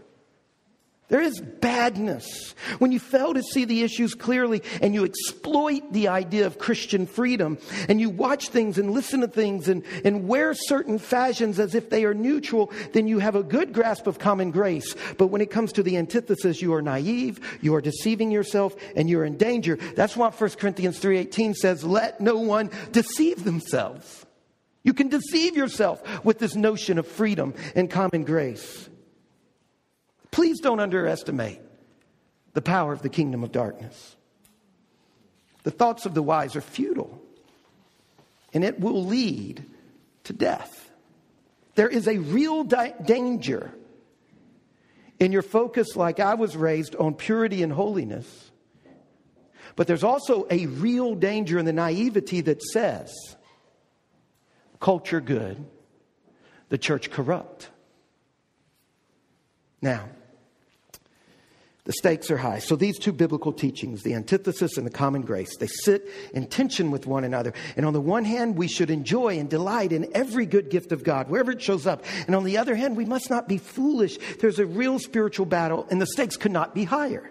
There 1.09 1.21
is 1.21 1.41
badness 1.41 2.57
when 2.81 2.91
you 2.91 2.99
fail 2.99 3.33
to 3.33 3.43
see 3.43 3.65
the 3.65 3.85
issues 3.85 4.15
clearly 4.15 4.63
and 4.83 4.93
you 4.93 5.05
exploit 5.05 5.93
the 5.93 6.09
idea 6.09 6.47
of 6.47 6.59
Christian 6.59 7.07
freedom 7.07 7.59
and 7.89 8.01
you 8.01 8.11
watch 8.11 8.49
things 8.49 8.77
and 8.77 8.91
listen 8.91 9.21
to 9.21 9.29
things 9.29 9.69
and, 9.69 9.85
and 10.05 10.27
wear 10.27 10.53
certain 10.53 10.99
fashions 10.99 11.61
as 11.61 11.77
if 11.77 11.91
they 11.91 12.05
are 12.05 12.15
neutral, 12.15 12.73
then 12.93 13.07
you 13.07 13.21
have 13.21 13.37
a 13.37 13.45
good 13.45 13.73
grasp 13.73 14.09
of 14.09 14.19
common 14.19 14.51
grace. 14.51 14.97
But 15.17 15.29
when 15.29 15.41
it 15.41 15.51
comes 15.53 15.73
to 15.75 15.83
the 15.85 15.97
antithesis, 15.97 16.61
you 16.61 16.75
are 16.75 16.83
naive, 16.83 17.39
you 17.61 17.77
are 17.77 17.81
deceiving 17.81 18.33
yourself, 18.33 18.75
and 18.97 19.09
you're 19.09 19.25
in 19.25 19.37
danger. 19.37 19.77
That's 19.95 20.17
why 20.17 20.31
1 20.31 20.51
Corinthians 20.51 20.99
3.18 20.99 21.55
says, 21.55 21.85
let 21.85 22.21
no 22.21 22.39
one 22.39 22.69
deceive 22.91 23.45
themselves. 23.45 24.27
You 24.83 24.93
can 24.93 25.09
deceive 25.09 25.57
yourself 25.57 26.25
with 26.25 26.41
this 26.41 26.57
notion 26.57 26.99
of 26.99 27.07
freedom 27.07 27.55
and 27.77 27.89
common 27.89 28.25
grace. 28.25 28.89
Please 30.37 30.61
don't 30.61 30.81
underestimate 30.81 31.61
the 32.53 32.61
power 32.61 32.93
of 32.93 33.01
the 33.01 33.09
kingdom 33.09 33.43
of 33.43 33.53
darkness. 33.53 34.17
The 35.63 35.71
thoughts 35.71 36.05
of 36.05 36.13
the 36.13 36.23
wise 36.23 36.55
are 36.57 36.61
futile, 36.61 37.23
and 38.53 38.63
it 38.63 38.79
will 38.79 39.07
lead 39.07 39.65
to 40.25 40.35
death. 40.35 40.91
There 41.75 41.89
is 41.89 42.07
a 42.07 42.19
real 42.19 42.65
di- 42.65 42.93
danger 43.03 43.73
in 45.19 45.33
your 45.33 45.41
focus, 45.41 45.97
like 45.97 46.21
I 46.21 46.35
was 46.35 46.55
raised, 46.55 46.95
on 46.97 47.15
purity 47.15 47.63
and 47.63 47.73
holiness. 47.73 48.51
But 49.75 49.87
there's 49.87 50.05
also 50.05 50.47
a 50.51 50.67
real 50.67 51.15
danger 51.15 51.59
in 51.59 51.65
the 51.65 51.73
naivety 51.73 52.43
that 52.43 52.63
says 52.63 53.11
culture 54.81 55.23
good, 55.23 55.65
the 56.69 56.77
church 56.77 57.11
corrupt. 57.11 57.71
Now, 59.81 60.11
the 61.87 61.93
stakes 61.93 62.33
are 62.33 62.37
high. 62.37 62.59
So 62.59 62.75
these 62.75 62.99
two 62.99 63.13
biblical 63.13 63.53
teachings, 63.53 64.03
the 64.03 64.15
antithesis 64.15 64.77
and 64.77 64.85
the 64.85 64.91
common 64.91 65.23
grace, 65.23 65.57
they 65.57 65.69
sit 65.69 66.09
in 66.35 66.49
tension 66.49 66.91
with 66.91 67.07
one 67.07 67.23
another. 67.23 67.55
And 67.77 67.87
on 67.87 67.93
the 67.93 68.01
one 68.01 68.25
hand, 68.25 68.57
we 68.57 68.67
should 68.67 68.91
enjoy 68.91 69.39
and 69.39 69.49
delight 69.49 69.93
in 69.93 70.11
every 70.13 70.47
good 70.47 70.69
gift 70.69 70.91
of 70.91 71.05
God, 71.05 71.31
wherever 71.31 71.53
it 71.53 71.63
shows 71.63 71.87
up. 71.87 72.05
And 72.27 72.35
on 72.35 72.43
the 72.43 72.59
other 72.59 72.75
hand, 72.75 72.97
we 72.97 73.05
must 73.05 73.31
not 73.31 73.49
be 73.49 73.59
foolish. 73.59 74.19
There's 74.41 74.59
a 74.59 74.67
real 74.67 74.99
spiritual 74.99 75.47
battle, 75.47 75.87
and 75.89 76.03
the 76.03 76.07
stakes 76.07 76.37
could 76.37 76.51
not 76.51 76.75
be 76.75 76.83
higher. 76.83 77.31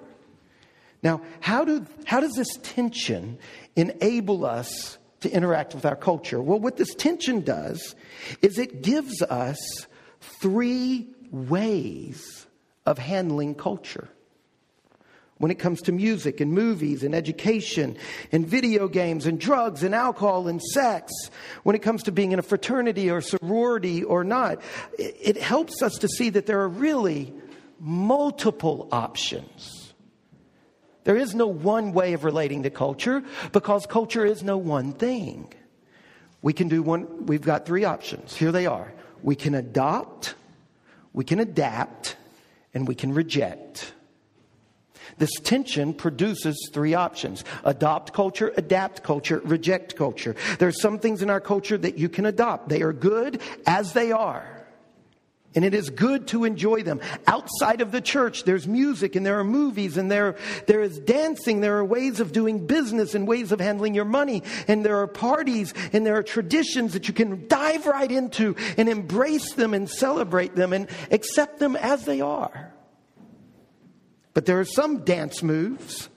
Now, 1.04 1.22
how, 1.41 1.65
do, 1.65 1.86
how 2.06 2.22
does 2.22 2.34
this 2.34 2.58
tension 2.63 3.38
enable 3.76 4.46
us 4.46 4.98
to 5.20 5.30
interact 5.30 5.76
with 5.76 5.86
our 5.86 5.98
culture? 5.98 6.41
Well, 6.41 6.60
what 6.60 6.78
this 6.78 6.96
tension 6.96 7.41
does 7.41 7.94
is 8.41 8.58
it 8.58 8.82
gives 8.82 9.22
us 9.22 9.60
three 10.39 11.10
ways 11.30 12.48
of 12.86 12.98
handling 12.98 13.56
culture 13.56 14.10
when 15.38 15.52
it 15.52 15.60
comes 15.60 15.82
to 15.82 15.91
music 15.91 16.39
and 16.39 16.54
movies 16.54 17.04
and 17.04 17.13
education 17.13 17.98
and 18.32 18.48
video 18.48 18.88
games 18.88 19.26
and 19.26 19.39
drugs 19.39 19.84
and 19.84 19.93
alcohol 19.93 20.48
and 20.48 20.62
sex, 20.62 21.12
when 21.63 21.76
it 21.76 21.82
comes 21.82 22.04
to 22.04 22.12
being 22.12 22.32
in 22.32 22.39
a 22.39 22.43
fraternity 22.43 23.10
or 23.12 23.19
sorority 23.19 24.04
or 24.04 24.24
not, 24.24 24.62
it 24.98 25.38
helps 25.38 25.82
us 25.82 25.98
to 25.98 26.08
see 26.08 26.30
that 26.30 26.45
there 26.45 26.62
are 26.62 26.69
really 26.69 27.34
multiple 27.80 28.88
options. 28.91 29.93
There 31.04 31.17
is 31.17 31.36
no 31.36 31.48
one 31.48 31.91
way 31.91 32.13
of 32.13 32.24
relating 32.24 32.63
to 32.63 32.69
culture 32.69 33.21
because 33.52 33.86
culture 33.86 34.26
is 34.26 34.41
no 34.41 34.58
one 34.58 34.93
thing. 34.93 35.54
We 36.41 36.54
can 36.54 36.67
do 36.67 36.82
one, 36.82 37.26
we've 37.26 37.41
got 37.41 37.65
three 37.65 37.84
options. 37.84 38.36
Here 38.36 38.52
they 38.52 38.65
are. 38.65 38.93
We 39.21 39.36
can 39.36 39.54
adopt, 39.54 40.36
we 41.12 41.24
can 41.24 41.39
adapt, 41.39 42.15
and 42.74 42.88
we 42.88 42.95
can 42.95 43.13
reject. 43.13 43.93
This 45.17 45.32
tension 45.43 45.93
produces 45.93 46.69
three 46.73 46.93
options 46.93 47.43
adopt 47.63 48.13
culture, 48.13 48.54
adapt 48.58 49.04
culture, 49.04 49.41
reject 49.45 49.95
culture. 49.95 50.36
There 50.60 50.67
are 50.67 50.73
some 50.73 50.99
things 50.99 51.21
in 51.21 51.30
our 51.30 51.41
culture 51.41 51.78
that 51.78 51.97
you 51.97 52.10
can 52.10 52.25
adopt, 52.25 52.69
they 52.69 52.82
are 52.82 52.93
good 52.93 53.41
as 53.65 53.93
they 53.93 54.12
are. 54.12 54.51
And 55.56 55.63
it 55.63 55.73
is 55.73 55.89
good 55.89 56.28
to 56.28 56.43
enjoy 56.43 56.84
them. 56.84 56.99
Outside 57.28 57.80
of 57.80 57.93
the 57.93 58.01
church, 58.01 58.43
there's 58.43 58.67
music 58.67 59.15
and 59.15 59.25
there 59.25 59.39
are 59.39 59.43
movies 59.45 59.95
and 59.95 60.12
there, 60.12 60.36
there 60.67 60.82
is 60.82 60.99
dancing. 60.99 61.62
There 61.62 61.78
are 61.78 61.86
ways 61.86 62.19
of 62.19 62.34
doing 62.34 62.67
business 62.67 63.15
and 63.15 63.25
ways 63.25 63.54
of 63.54 63.62
handling 63.62 63.95
your 63.95 64.04
money. 64.04 64.43
And 64.67 64.84
there 64.84 64.97
are 64.97 65.08
parties 65.08 65.73
and 65.93 66.06
there 66.06 66.17
are 66.17 66.23
traditions 66.23 66.91
that 66.91 67.08
you 67.08 67.13
can 67.13 67.47
dive 67.47 67.86
right 67.86 68.12
into 68.12 68.58
and 68.78 68.89
embrace 68.89 69.54
them 69.54 69.73
and 69.73 69.89
celebrate 69.89 70.56
them 70.56 70.73
and 70.73 70.89
accept 71.10 71.60
them 71.60 71.78
as 71.78 72.04
they 72.04 72.19
are. 72.19 72.75
But 74.36 74.45
there 74.45 74.60
are 74.60 74.65
some 74.65 75.00
dance 75.00 75.41
moves 75.41 76.10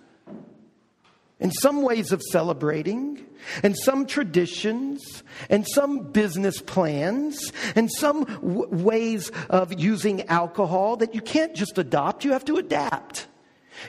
and 1.41 1.55
some 1.55 1.83
ways 1.83 2.11
of 2.11 2.21
celebrating 2.21 3.25
and 3.63 3.79
some 3.79 4.07
traditions 4.07 5.23
and 5.49 5.65
some 5.67 6.11
business 6.11 6.61
plans 6.61 7.53
and 7.77 7.91
some 7.91 8.25
w- 8.25 8.67
ways 8.71 9.31
of 9.49 9.81
using 9.81 10.27
alcohol 10.27 10.97
that 10.97 11.15
you 11.15 11.21
can't 11.21 11.55
just 11.55 11.79
adopt, 11.79 12.25
you 12.25 12.33
have 12.33 12.45
to 12.47 12.57
adapt. 12.57 13.29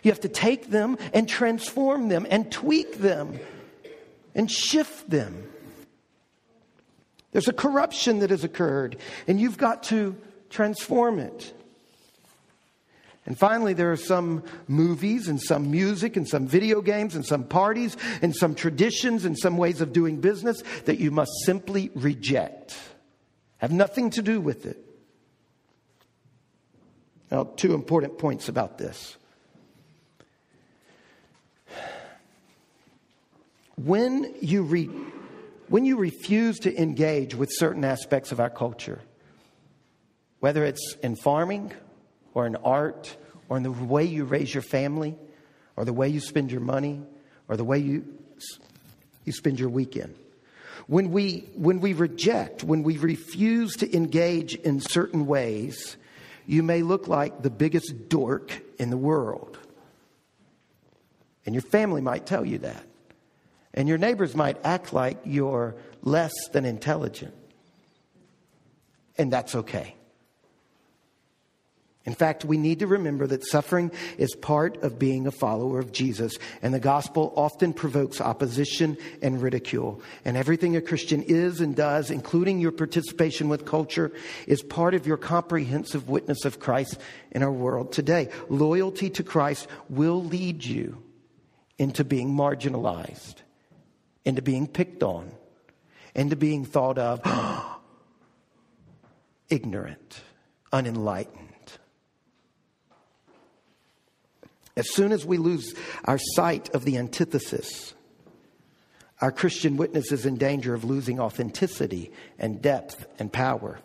You 0.04 0.12
have 0.12 0.22
to 0.22 0.30
take 0.30 0.70
them 0.70 1.00
and 1.12 1.28
transform 1.28 2.10
them 2.10 2.28
and 2.30 2.52
tweak 2.52 3.00
them 3.00 3.40
and 4.36 4.50
shift 4.50 5.10
them. 5.10 5.50
There's 7.32 7.48
a 7.48 7.54
corruption 7.54 8.20
that 8.20 8.30
has 8.30 8.44
occurred, 8.44 8.98
and 9.28 9.42
you've 9.42 9.58
got 9.58 9.82
to 9.86 10.16
transform 10.52 11.18
it. 11.18 11.52
And 13.30 13.38
finally, 13.38 13.74
there 13.74 13.92
are 13.92 13.96
some 13.96 14.44
movies 14.68 15.28
and 15.28 15.40
some 15.40 15.70
music 15.70 16.18
and 16.18 16.28
some 16.28 16.48
video 16.48 16.82
games 16.82 17.14
and 17.14 17.24
some 17.24 17.44
parties 17.44 17.96
and 18.24 18.36
some 18.36 18.56
traditions 18.56 19.24
and 19.24 19.38
some 19.38 19.56
ways 19.56 19.82
of 19.82 19.94
doing 19.94 20.20
business 20.20 20.64
that 20.86 21.00
you 21.00 21.12
must 21.12 21.32
simply 21.46 21.92
reject. 21.94 22.76
Have 23.60 23.72
nothing 23.72 24.10
to 24.12 24.24
do 24.24 24.42
with 24.42 24.66
it. 24.66 24.84
Now, 27.30 27.44
two 27.56 27.76
important 27.76 28.18
points 28.18 28.50
about 28.50 28.80
this. 28.80 29.16
When 33.76 34.34
you, 34.42 34.64
re- 34.64 34.90
when 35.68 35.86
you 35.86 35.98
refuse 35.98 36.58
to 36.62 36.82
engage 36.82 37.36
with 37.36 37.50
certain 37.52 37.86
aspects 37.86 38.32
of 38.32 38.40
our 38.40 38.50
culture, 38.50 39.02
whether 40.40 40.66
it's 40.66 40.96
in 41.04 41.16
farming, 41.16 41.74
or 42.34 42.46
in 42.46 42.56
art 42.58 43.16
or 43.48 43.58
in 43.58 43.64
the 43.64 43.72
way 43.72 44.06
you 44.06 44.26
raise 44.26 44.54
your 44.54 44.64
family 44.64 45.16
or 45.76 45.86
the 45.86 45.94
way 45.94 46.10
you 46.10 46.20
spend 46.20 46.52
your 46.52 46.62
money 46.62 47.02
or 47.48 47.58
the 47.58 47.64
way 47.64 47.80
you, 47.80 48.06
you 49.26 49.32
spend 49.32 49.60
your 49.60 49.70
weekend. 49.70 50.16
When 50.88 51.12
we, 51.12 51.46
when 51.56 51.82
we 51.82 51.94
reject, 51.94 52.64
when 52.64 52.84
we 52.84 52.98
refuse 52.98 53.76
to 53.78 53.96
engage 53.96 54.56
in 54.56 54.80
certain 54.80 55.28
ways, 55.28 55.98
you 56.48 56.64
may 56.64 56.82
look 56.82 57.08
like 57.08 57.44
the 57.44 57.52
biggest 57.52 58.10
dork 58.10 58.60
in 58.80 58.90
the 58.90 58.98
world. 58.98 59.58
And 61.46 61.54
your 61.54 61.62
family 61.62 62.02
might 62.02 62.26
tell 62.26 62.46
you 62.46 62.58
that. 62.60 62.84
And 63.74 63.88
your 63.88 63.98
neighbors 63.98 64.36
might 64.36 64.58
act 64.64 64.94
like 64.94 65.18
you're 65.26 65.76
less 66.02 66.34
than 66.52 66.66
intelligent. 66.66 67.34
And 69.18 69.32
that's 69.32 69.54
okay. 69.54 69.96
In 72.06 72.14
fact, 72.16 72.46
we 72.46 72.58
need 72.58 72.80
to 72.80 72.88
remember 72.88 73.28
that 73.28 73.46
suffering 73.46 73.92
is 74.18 74.34
part 74.34 74.82
of 74.84 74.98
being 74.98 75.28
a 75.28 75.32
follower 75.32 75.80
of 75.80 75.92
Jesus, 75.92 76.38
and 76.62 76.74
the 76.74 76.80
gospel 76.80 77.34
often 77.36 77.74
provokes 77.74 78.22
opposition 78.22 78.98
and 79.22 79.42
ridicule. 79.42 80.02
And 80.24 80.38
everything 80.38 80.78
a 80.78 80.82
Christian 80.82 81.24
is 81.24 81.60
and 81.60 81.76
does, 81.76 82.10
including 82.10 82.62
your 82.62 82.72
participation 82.72 83.50
with 83.50 83.66
culture, 83.66 84.14
is 84.48 84.64
part 84.64 84.94
of 84.94 85.06
your 85.06 85.18
comprehensive 85.18 86.08
witness 86.08 86.46
of 86.46 86.60
Christ 86.60 86.98
in 87.32 87.44
our 87.44 87.52
world 87.52 87.92
today. 87.92 88.30
Loyalty 88.48 89.10
to 89.12 89.24
Christ 89.24 89.68
will 89.90 90.24
lead 90.24 90.64
you 90.64 91.04
into 91.78 92.06
being 92.06 92.34
marginalized, 92.34 93.36
into 94.24 94.42
being 94.42 94.68
picked 94.68 95.04
on, 95.04 95.32
into 96.16 96.38
being 96.38 96.64
thought 96.64 96.98
of 96.98 97.22
ignorant, 99.50 100.22
unenlightened. 100.72 101.49
As 104.80 104.90
soon 104.90 105.12
as 105.12 105.26
we 105.26 105.38
lose 105.38 105.76
our 106.06 106.18
sight 106.18 106.74
of 106.74 106.86
the 106.86 106.98
antithesis, 106.98 107.94
our 109.20 109.30
Christian 109.32 109.76
witness 109.76 110.14
is 110.14 110.26
in 110.26 110.38
danger 110.38 110.74
of 110.74 110.86
losing 110.86 111.20
authenticity 111.20 112.14
and 112.40 112.62
depth 112.62 113.06
and 113.20 113.32
power. 113.32 113.80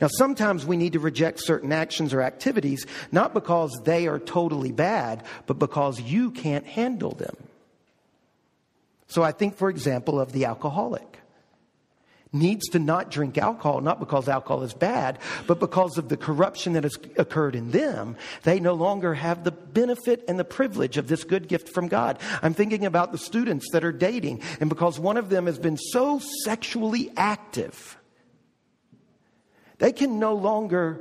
Now, 0.00 0.08
sometimes 0.08 0.66
we 0.66 0.76
need 0.76 0.94
to 0.94 0.98
reject 0.98 1.38
certain 1.38 1.70
actions 1.70 2.12
or 2.12 2.22
activities, 2.22 2.86
not 3.12 3.34
because 3.34 3.70
they 3.84 4.08
are 4.08 4.18
totally 4.18 4.72
bad, 4.72 5.22
but 5.46 5.60
because 5.60 6.00
you 6.00 6.32
can't 6.32 6.66
handle 6.66 7.12
them. 7.12 7.36
So 9.06 9.22
I 9.22 9.30
think, 9.30 9.56
for 9.56 9.70
example, 9.70 10.20
of 10.20 10.32
the 10.32 10.46
alcoholic. 10.46 11.11
Needs 12.32 12.68
to 12.68 12.78
not 12.78 13.10
drink 13.10 13.36
alcohol, 13.36 13.80
not 13.80 14.00
because 14.00 14.28
alcohol 14.28 14.62
is 14.62 14.72
bad, 14.72 15.18
but 15.46 15.60
because 15.60 15.98
of 15.98 16.08
the 16.08 16.16
corruption 16.16 16.72
that 16.72 16.82
has 16.82 16.96
occurred 17.16 17.54
in 17.54 17.70
them, 17.70 18.16
they 18.42 18.58
no 18.58 18.74
longer 18.74 19.14
have 19.14 19.44
the 19.44 19.50
benefit 19.50 20.24
and 20.28 20.38
the 20.38 20.44
privilege 20.44 20.96
of 20.96 21.08
this 21.08 21.24
good 21.24 21.46
gift 21.46 21.68
from 21.68 21.88
God. 21.88 22.18
I'm 22.40 22.54
thinking 22.54 22.86
about 22.86 23.12
the 23.12 23.18
students 23.18 23.70
that 23.72 23.84
are 23.84 23.92
dating, 23.92 24.40
and 24.60 24.68
because 24.68 24.98
one 24.98 25.16
of 25.16 25.28
them 25.28 25.46
has 25.46 25.58
been 25.58 25.76
so 25.76 26.20
sexually 26.44 27.12
active, 27.16 27.98
they 29.78 29.92
can 29.92 30.18
no 30.18 30.34
longer 30.34 31.00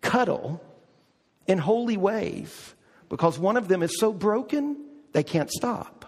cuddle 0.00 0.60
in 1.46 1.58
holy 1.58 1.96
ways 1.96 2.74
because 3.08 3.38
one 3.38 3.56
of 3.56 3.68
them 3.68 3.82
is 3.82 3.98
so 3.98 4.12
broken 4.12 4.76
they 5.12 5.22
can't 5.22 5.50
stop. 5.50 6.03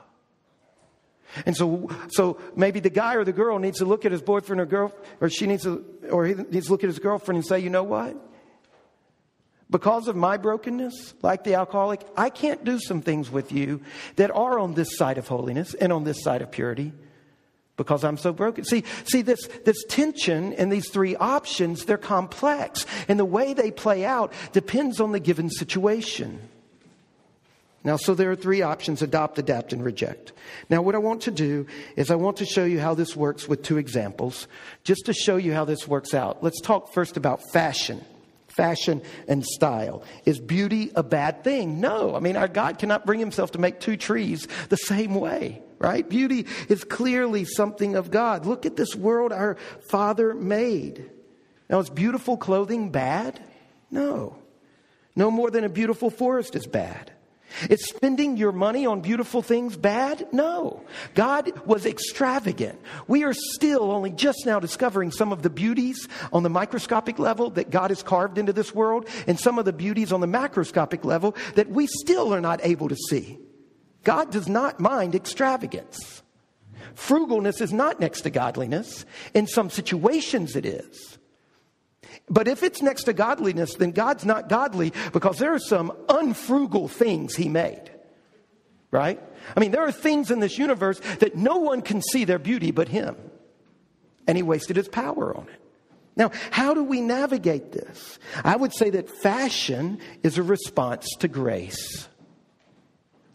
And 1.45 1.57
so, 1.57 1.91
so 2.09 2.39
maybe 2.55 2.81
the 2.81 2.91
guy 2.91 3.15
or 3.15 3.25
the 3.25 3.33
girl 3.33 3.59
needs 3.59 3.79
to 3.79 3.85
look 3.85 4.05
at 4.05 4.13
his 4.13 4.23
boyfriend 4.23 4.61
or 4.61 4.67
girl, 4.67 4.95
or 5.21 5.29
she 5.29 5.47
needs 5.47 5.65
to, 5.65 5.85
or 6.11 6.27
he 6.27 6.35
needs 6.35 6.67
to 6.67 6.73
look 6.73 6.85
at 6.85 6.89
his 6.89 6.99
girlfriend 6.99 7.37
and 7.37 7.47
say, 7.47 7.59
you 7.59 7.71
know 7.71 7.83
what? 7.83 8.17
Because 9.69 10.07
of 10.07 10.15
my 10.15 10.37
brokenness, 10.37 11.15
like 11.23 11.43
the 11.43 11.55
alcoholic, 11.55 12.01
I 12.17 12.31
can't 12.31 12.65
do 12.65 12.79
some 12.79 13.03
things 13.03 13.31
with 13.31 13.51
you 13.51 13.81
that 14.15 14.31
are 14.31 14.59
on 14.59 14.75
this 14.75 14.97
side 14.97 15.19
of 15.19 15.27
holiness 15.27 15.75
and 15.75 15.93
on 15.93 16.05
this 16.05 16.23
side 16.23 16.41
of 16.41 16.53
purity 16.53 16.93
because 17.77 18.05
I'm 18.05 18.17
so 18.17 18.33
broken. 18.33 18.65
See, 18.65 18.85
see 19.05 19.23
this, 19.23 19.47
this 19.65 19.85
tension 19.85 20.53
and 20.55 20.73
these 20.73 20.89
three 20.89 21.17
options, 21.17 21.85
they're 21.85 21.99
complex. 21.99 22.87
And 23.09 23.19
the 23.19 23.25
way 23.25 23.55
they 23.55 23.71
play 23.71 24.05
out 24.05 24.33
depends 24.53 25.01
on 25.01 25.13
the 25.13 25.21
given 25.21 25.51
situation. 25.51 26.41
Now, 27.87 27.97
so 27.97 28.17
there 28.17 28.33
are 28.33 28.37
three 28.37 28.63
options 28.63 29.01
adopt, 29.01 29.39
adapt, 29.39 29.73
and 29.73 29.85
reject. 29.85 30.33
Now, 30.69 30.83
what 30.83 30.97
I 30.97 30.99
want 30.99 31.23
to 31.23 31.31
do 31.31 31.69
is 31.95 32.11
I 32.11 32.17
want 32.17 32.39
to 32.39 32.45
show 32.45 32.65
you 32.65 32.81
how 32.81 32.95
this 32.95 33.15
works 33.15 33.47
with 33.47 33.63
two 33.63 33.79
examples, 33.79 34.49
just 34.83 35.07
to 35.07 35.15
show 35.15 35.37
you 35.37 35.53
how 35.53 35.65
this 35.65 35.87
works 35.87 36.13
out. 36.13 36.43
Let's 36.43 36.61
talk 36.61 36.93
first 36.93 37.17
about 37.17 37.49
fashion. 37.53 38.05
Fashion 38.49 39.03
and 39.29 39.47
style. 39.47 40.03
Is 40.25 40.41
beauty 40.41 40.91
a 40.97 41.05
bad 41.05 41.45
thing? 41.45 41.81
No. 41.81 42.17
I 42.17 42.19
mean, 42.19 42.37
our 42.37 42.49
God 42.49 42.81
cannot 42.81 43.07
bring 43.07 43.21
himself 43.21 43.53
to 43.53 43.61
make 43.61 43.79
two 43.79 43.97
trees 43.97 44.49
the 44.69 44.77
same 44.77 45.15
way, 45.15 45.63
right? 45.79 46.09
Beauty 46.09 46.47
is 46.69 46.83
clearly 46.83 47.45
something 47.45 47.95
of 47.95 48.11
God. 48.11 48.47
Look 48.47 48.67
at 48.67 48.75
this 48.75 48.97
world 48.97 49.33
our 49.33 49.59
Father 49.91 50.35
made. 50.35 51.09
Now, 51.71 51.79
is 51.79 51.89
beautiful 51.89 52.37
clothing 52.37 52.91
bad? 52.91 53.41
No. 53.93 54.39
No 55.15 55.31
more 55.31 55.53
than 55.53 55.63
a 55.63 55.69
beautiful 55.69 56.11
forest 56.11 56.57
is 56.57 56.67
bad. 56.67 57.13
Is 57.71 57.85
spending 57.87 58.37
your 58.37 58.53
money 58.53 58.87
on 58.87 59.01
beautiful 59.01 59.41
things 59.41 59.77
bad? 59.77 60.27
No. 60.33 60.83
God 61.15 61.53
was 61.65 61.87
extravagant. 61.87 62.81
We 63.07 63.25
are 63.25 63.33
still 63.33 63.91
only 63.93 64.11
just 64.11 64.45
now 64.45 64.61
discovering 64.61 65.11
some 65.11 65.33
of 65.33 65.43
the 65.43 65.51
beauties 65.51 66.09
on 66.33 66.43
the 66.43 66.51
microscopic 66.51 67.19
level 67.19 67.51
that 67.51 67.71
God 67.71 67.91
has 67.91 68.03
carved 68.03 68.37
into 68.37 68.53
this 68.53 68.75
world 68.75 69.09
and 69.27 69.39
some 69.39 69.59
of 69.59 69.65
the 69.65 69.73
beauties 69.73 70.13
on 70.13 70.21
the 70.21 70.27
macroscopic 70.27 71.05
level 71.05 71.35
that 71.55 71.71
we 71.71 71.87
still 71.87 72.35
are 72.35 72.41
not 72.41 72.61
able 72.63 72.89
to 72.89 72.97
see. 73.09 73.39
God 74.05 74.31
does 74.31 74.49
not 74.49 74.79
mind 74.79 75.15
extravagance. 75.15 76.23
Frugalness 76.95 77.61
is 77.61 77.73
not 77.73 78.01
next 78.01 78.23
to 78.23 78.31
godliness. 78.31 79.05
In 79.35 79.47
some 79.47 79.71
situations, 79.71 80.57
it 80.57 80.65
is. 80.65 81.16
But 82.29 82.49
if 82.49 82.63
it's 82.63 82.83
next 82.83 83.05
to 83.05 83.13
godliness, 83.13 83.75
then 83.75 83.93
God's 83.93 84.25
not 84.25 84.49
godly 84.49 84.93
because 85.13 85.39
there 85.39 85.55
are 85.55 85.61
some 85.61 85.93
unfrugal 86.09 86.91
things 86.91 87.37
He 87.37 87.49
made. 87.49 87.91
Right? 88.91 89.21
I 89.57 89.61
mean, 89.61 89.71
there 89.71 89.87
are 89.87 89.93
things 89.93 90.31
in 90.31 90.41
this 90.41 90.59
universe 90.59 91.01
that 91.21 91.37
no 91.37 91.59
one 91.59 91.83
can 91.83 92.03
see 92.03 92.25
their 92.25 92.39
beauty 92.39 92.71
but 92.71 92.89
Him. 92.89 93.17
And 94.27 94.37
He 94.37 94.43
wasted 94.43 94.77
His 94.77 94.89
power 94.89 95.37
on 95.37 95.45
it. 95.49 95.61
Now, 96.17 96.31
how 96.51 96.73
do 96.73 96.83
we 96.83 97.01
navigate 97.01 97.73
this? 97.73 98.19
I 98.43 98.57
would 98.57 98.73
say 98.73 98.91
that 98.91 99.11
fashion 99.11 99.99
is 100.23 100.39
a 100.39 100.43
response 100.43 101.09
to 101.19 101.29
grace. 101.29 102.09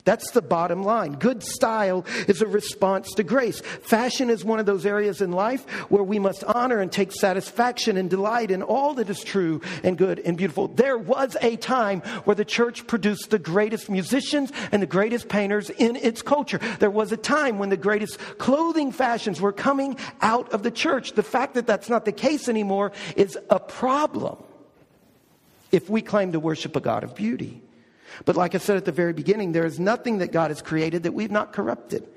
That's 0.03 0.31
the 0.31 0.41
bottom 0.41 0.83
line. 0.83 1.13
Good 1.13 1.43
style 1.43 2.05
is 2.27 2.41
a 2.41 2.47
response 2.47 3.13
to 3.13 3.23
grace. 3.23 3.61
Fashion 3.61 4.29
is 4.29 4.43
one 4.43 4.59
of 4.59 4.65
those 4.65 4.85
areas 4.85 5.21
in 5.21 5.31
life 5.31 5.69
where 5.89 6.03
we 6.03 6.19
must 6.19 6.43
honor 6.43 6.79
and 6.79 6.91
take 6.91 7.11
satisfaction 7.11 7.97
and 7.97 8.09
delight 8.09 8.51
in 8.51 8.63
all 8.63 8.93
that 8.95 9.09
is 9.09 9.23
true 9.23 9.61
and 9.83 9.97
good 9.97 10.19
and 10.19 10.37
beautiful. 10.37 10.67
There 10.67 10.97
was 10.97 11.37
a 11.41 11.55
time 11.57 12.01
where 12.23 12.35
the 12.35 12.45
church 12.45 12.87
produced 12.87 13.29
the 13.29 13.39
greatest 13.39 13.89
musicians 13.89 14.51
and 14.71 14.81
the 14.81 14.87
greatest 14.87 15.29
painters 15.29 15.69
in 15.69 15.95
its 15.95 16.21
culture. 16.21 16.59
There 16.79 16.91
was 16.91 17.11
a 17.11 17.17
time 17.17 17.59
when 17.59 17.69
the 17.69 17.77
greatest 17.77 18.17
clothing 18.37 18.91
fashions 18.91 19.39
were 19.39 19.53
coming 19.53 19.97
out 20.21 20.51
of 20.51 20.63
the 20.63 20.71
church. 20.71 21.13
The 21.13 21.23
fact 21.23 21.53
that 21.53 21.67
that's 21.67 21.89
not 21.89 22.05
the 22.05 22.11
case 22.11 22.49
anymore 22.49 22.91
is 23.15 23.37
a 23.49 23.59
problem 23.59 24.37
if 25.71 25.89
we 25.89 26.01
claim 26.01 26.31
to 26.33 26.39
worship 26.39 26.75
a 26.75 26.81
God 26.81 27.03
of 27.03 27.15
beauty. 27.15 27.61
But 28.25 28.35
like 28.35 28.55
I 28.55 28.57
said 28.57 28.77
at 28.77 28.85
the 28.85 28.91
very 28.91 29.13
beginning, 29.13 29.51
there 29.51 29.65
is 29.65 29.79
nothing 29.79 30.19
that 30.19 30.31
God 30.31 30.51
has 30.51 30.61
created 30.61 31.03
that 31.03 31.13
we've 31.13 31.31
not 31.31 31.53
corrupted. 31.53 32.07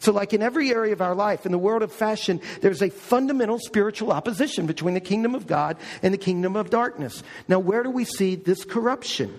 So, 0.00 0.12
like 0.12 0.32
in 0.32 0.42
every 0.42 0.70
area 0.70 0.92
of 0.92 1.00
our 1.00 1.14
life, 1.14 1.46
in 1.46 1.52
the 1.52 1.58
world 1.58 1.82
of 1.82 1.92
fashion, 1.92 2.40
there's 2.60 2.82
a 2.82 2.90
fundamental 2.90 3.58
spiritual 3.58 4.10
opposition 4.10 4.66
between 4.66 4.94
the 4.94 5.00
kingdom 5.00 5.34
of 5.34 5.46
God 5.46 5.76
and 6.02 6.12
the 6.12 6.18
kingdom 6.18 6.56
of 6.56 6.70
darkness. 6.70 7.22
Now, 7.46 7.58
where 7.58 7.82
do 7.82 7.90
we 7.90 8.04
see 8.04 8.34
this 8.34 8.64
corruption? 8.64 9.38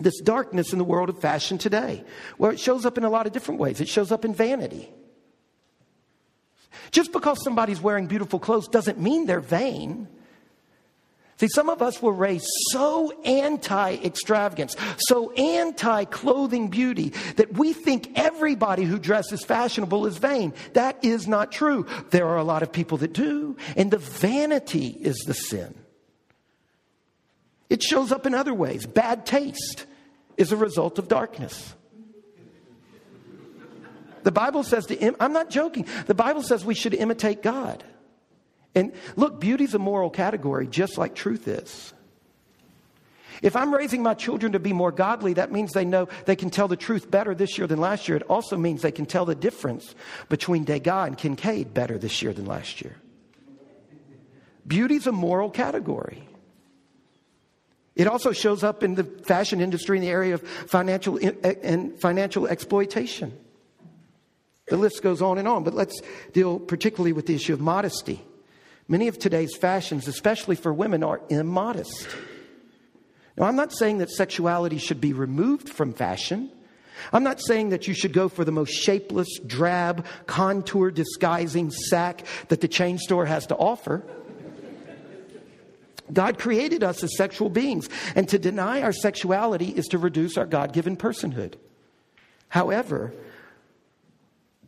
This 0.00 0.20
darkness 0.20 0.72
in 0.72 0.78
the 0.78 0.84
world 0.84 1.08
of 1.08 1.20
fashion 1.20 1.58
today? 1.58 2.04
Well, 2.38 2.50
it 2.50 2.60
shows 2.60 2.84
up 2.84 2.98
in 2.98 3.04
a 3.04 3.10
lot 3.10 3.26
of 3.26 3.32
different 3.32 3.60
ways. 3.60 3.80
It 3.80 3.88
shows 3.88 4.12
up 4.12 4.24
in 4.24 4.34
vanity. 4.34 4.90
Just 6.90 7.12
because 7.12 7.42
somebody's 7.42 7.80
wearing 7.80 8.06
beautiful 8.06 8.38
clothes 8.38 8.68
doesn't 8.68 9.00
mean 9.00 9.26
they're 9.26 9.40
vain. 9.40 10.08
See, 11.38 11.48
some 11.48 11.68
of 11.68 11.82
us 11.82 12.00
were 12.00 12.12
raised 12.12 12.48
so 12.70 13.12
anti 13.22 13.96
extravagance, 13.96 14.74
so 14.98 15.32
anti 15.32 16.04
clothing 16.06 16.68
beauty, 16.68 17.12
that 17.36 17.58
we 17.58 17.74
think 17.74 18.12
everybody 18.14 18.84
who 18.84 18.98
dresses 18.98 19.44
fashionable 19.44 20.06
is 20.06 20.16
vain. 20.16 20.54
That 20.72 21.04
is 21.04 21.28
not 21.28 21.52
true. 21.52 21.86
There 22.10 22.26
are 22.28 22.38
a 22.38 22.44
lot 22.44 22.62
of 22.62 22.72
people 22.72 22.98
that 22.98 23.12
do, 23.12 23.56
and 23.76 23.90
the 23.90 23.98
vanity 23.98 24.88
is 24.88 25.16
the 25.26 25.34
sin. 25.34 25.74
It 27.68 27.82
shows 27.82 28.12
up 28.12 28.24
in 28.24 28.34
other 28.34 28.54
ways. 28.54 28.86
Bad 28.86 29.26
taste 29.26 29.84
is 30.38 30.52
a 30.52 30.56
result 30.56 30.98
of 30.98 31.08
darkness. 31.08 31.74
The 34.22 34.32
Bible 34.32 34.62
says 34.62 34.86
to, 34.86 35.22
I'm 35.22 35.32
not 35.32 35.50
joking, 35.50 35.86
the 36.06 36.14
Bible 36.14 36.42
says 36.42 36.64
we 36.64 36.74
should 36.74 36.94
imitate 36.94 37.42
God. 37.42 37.84
And 38.76 38.92
look, 39.16 39.40
beauty's 39.40 39.74
a 39.74 39.78
moral 39.78 40.10
category, 40.10 40.68
just 40.68 40.98
like 40.98 41.14
truth 41.14 41.48
is. 41.48 41.94
If 43.42 43.56
I'm 43.56 43.74
raising 43.74 44.02
my 44.02 44.14
children 44.14 44.52
to 44.52 44.58
be 44.58 44.72
more 44.72 44.92
godly, 44.92 45.32
that 45.34 45.50
means 45.50 45.72
they 45.72 45.84
know 45.84 46.08
they 46.26 46.36
can 46.36 46.50
tell 46.50 46.68
the 46.68 46.76
truth 46.76 47.10
better 47.10 47.34
this 47.34 47.58
year 47.58 47.66
than 47.66 47.80
last 47.80 48.06
year. 48.06 48.16
It 48.16 48.22
also 48.24 48.56
means 48.56 48.82
they 48.82 48.92
can 48.92 49.06
tell 49.06 49.24
the 49.24 49.34
difference 49.34 49.94
between 50.28 50.64
Degas 50.64 51.08
and 51.08 51.18
Kinkade 51.18 51.74
better 51.74 51.98
this 51.98 52.22
year 52.22 52.32
than 52.32 52.46
last 52.46 52.82
year. 52.82 52.96
Beauty's 54.66 55.06
a 55.06 55.12
moral 55.12 55.50
category. 55.50 56.22
It 57.94 58.06
also 58.06 58.32
shows 58.32 58.62
up 58.62 58.82
in 58.82 58.94
the 58.94 59.04
fashion 59.04 59.60
industry 59.60 59.96
in 59.96 60.02
the 60.02 60.10
area 60.10 60.34
of 60.34 60.42
financial 60.42 61.18
and 61.42 61.98
financial 61.98 62.46
exploitation. 62.46 63.32
The 64.68 64.76
list 64.76 65.02
goes 65.02 65.22
on 65.22 65.38
and 65.38 65.48
on, 65.48 65.64
but 65.64 65.72
let's 65.72 66.00
deal 66.32 66.58
particularly 66.58 67.12
with 67.12 67.26
the 67.26 67.34
issue 67.34 67.54
of 67.54 67.60
modesty. 67.60 68.22
Many 68.88 69.08
of 69.08 69.18
today's 69.18 69.56
fashions, 69.56 70.06
especially 70.06 70.56
for 70.56 70.72
women, 70.72 71.02
are 71.02 71.20
immodest. 71.28 72.08
Now, 73.36 73.46
I'm 73.46 73.56
not 73.56 73.72
saying 73.72 73.98
that 73.98 74.10
sexuality 74.10 74.78
should 74.78 75.00
be 75.00 75.12
removed 75.12 75.68
from 75.68 75.92
fashion. 75.92 76.50
I'm 77.12 77.24
not 77.24 77.40
saying 77.40 77.70
that 77.70 77.88
you 77.88 77.94
should 77.94 78.12
go 78.12 78.28
for 78.28 78.44
the 78.44 78.52
most 78.52 78.70
shapeless, 78.70 79.28
drab, 79.44 80.06
contour 80.26 80.90
disguising 80.90 81.70
sack 81.70 82.24
that 82.48 82.60
the 82.60 82.68
chain 82.68 82.98
store 82.98 83.26
has 83.26 83.46
to 83.48 83.56
offer. 83.56 84.02
God 86.12 86.38
created 86.38 86.84
us 86.84 87.02
as 87.02 87.16
sexual 87.16 87.50
beings, 87.50 87.88
and 88.14 88.28
to 88.28 88.38
deny 88.38 88.82
our 88.82 88.92
sexuality 88.92 89.70
is 89.70 89.86
to 89.86 89.98
reduce 89.98 90.38
our 90.38 90.46
God 90.46 90.72
given 90.72 90.96
personhood. 90.96 91.54
However, 92.48 93.12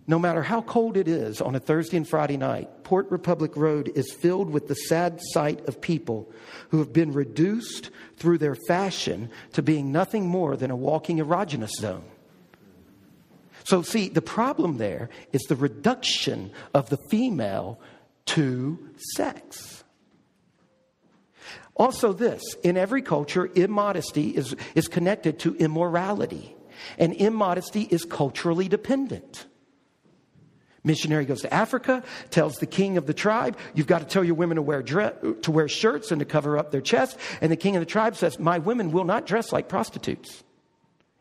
no 0.09 0.19
matter 0.19 0.43
how 0.43 0.63
cold 0.63 0.97
it 0.97 1.07
is 1.07 1.43
on 1.43 1.55
a 1.55 1.61
Thursday 1.61 1.99
and 1.99 2.09
Friday 2.09 2.39
night, 2.39 2.83
Port 2.83 3.11
Republic 3.11 3.55
Road 3.55 3.93
is 3.95 4.11
filled 4.11 4.49
with 4.49 4.67
the 4.67 4.75
sad 4.75 5.21
sight 5.33 5.69
of 5.69 5.83
people 5.83 6.33
who 6.71 6.79
have 6.79 6.95
been 6.95 7.13
reduced 7.13 7.91
through 8.17 8.39
their 8.39 8.57
fashion 8.67 9.31
to 9.53 9.63
being 9.63 9.93
nothing 9.93 10.27
more 10.27 10.57
than 10.57 10.71
a 10.71 10.77
walking 10.77 11.19
erogenous 11.19 11.73
zone. 11.79 12.05
So, 13.65 13.83
see, 13.83 14.09
the 14.09 14.23
problem 14.23 14.79
there 14.79 15.11
is 15.35 15.43
the 15.43 15.57
reduction 15.57 16.53
of 16.73 16.89
the 16.89 16.97
female 17.11 17.79
to 18.27 18.79
sex. 19.15 19.85
Also, 21.77 22.15
this 22.15 22.43
in 22.63 22.79
every 22.79 23.03
culture, 23.03 23.51
immodesty 23.55 24.31
is, 24.31 24.57
is 24.75 24.89
connected 24.89 25.39
to 25.41 25.55
immorality, 25.57 26.57
and 26.97 27.13
immodesty 27.13 27.83
is 27.83 28.07
culturally 28.07 28.69
dependent. 28.69 29.48
Missionary 30.89 31.25
goes 31.25 31.43
to 31.43 31.55
Africa, 31.55 32.03
tells 32.31 32.57
the 32.57 32.67
king 32.67 32.97
of 32.97 33.07
the 33.07 33.15
tribe, 33.15 33.57
You've 33.75 33.87
got 33.87 34.01
to 34.01 34.07
tell 34.07 34.25
your 34.25 34.35
women 34.35 34.57
to 34.57 34.63
wear, 34.63 34.83
to 34.83 35.51
wear 35.53 35.69
shirts 35.69 36.11
and 36.11 36.19
to 36.19 36.25
cover 36.25 36.59
up 36.59 36.73
their 36.73 36.81
chest. 36.81 37.17
And 37.41 37.53
the 37.53 37.57
king 37.57 37.77
of 37.77 37.81
the 37.81 37.87
tribe 37.87 38.17
says, 38.17 38.41
My 38.41 38.59
women 38.59 38.91
will 38.91 39.05
not 39.05 39.27
dress 39.27 39.53
like 39.53 39.69
prostitutes. 39.69 40.43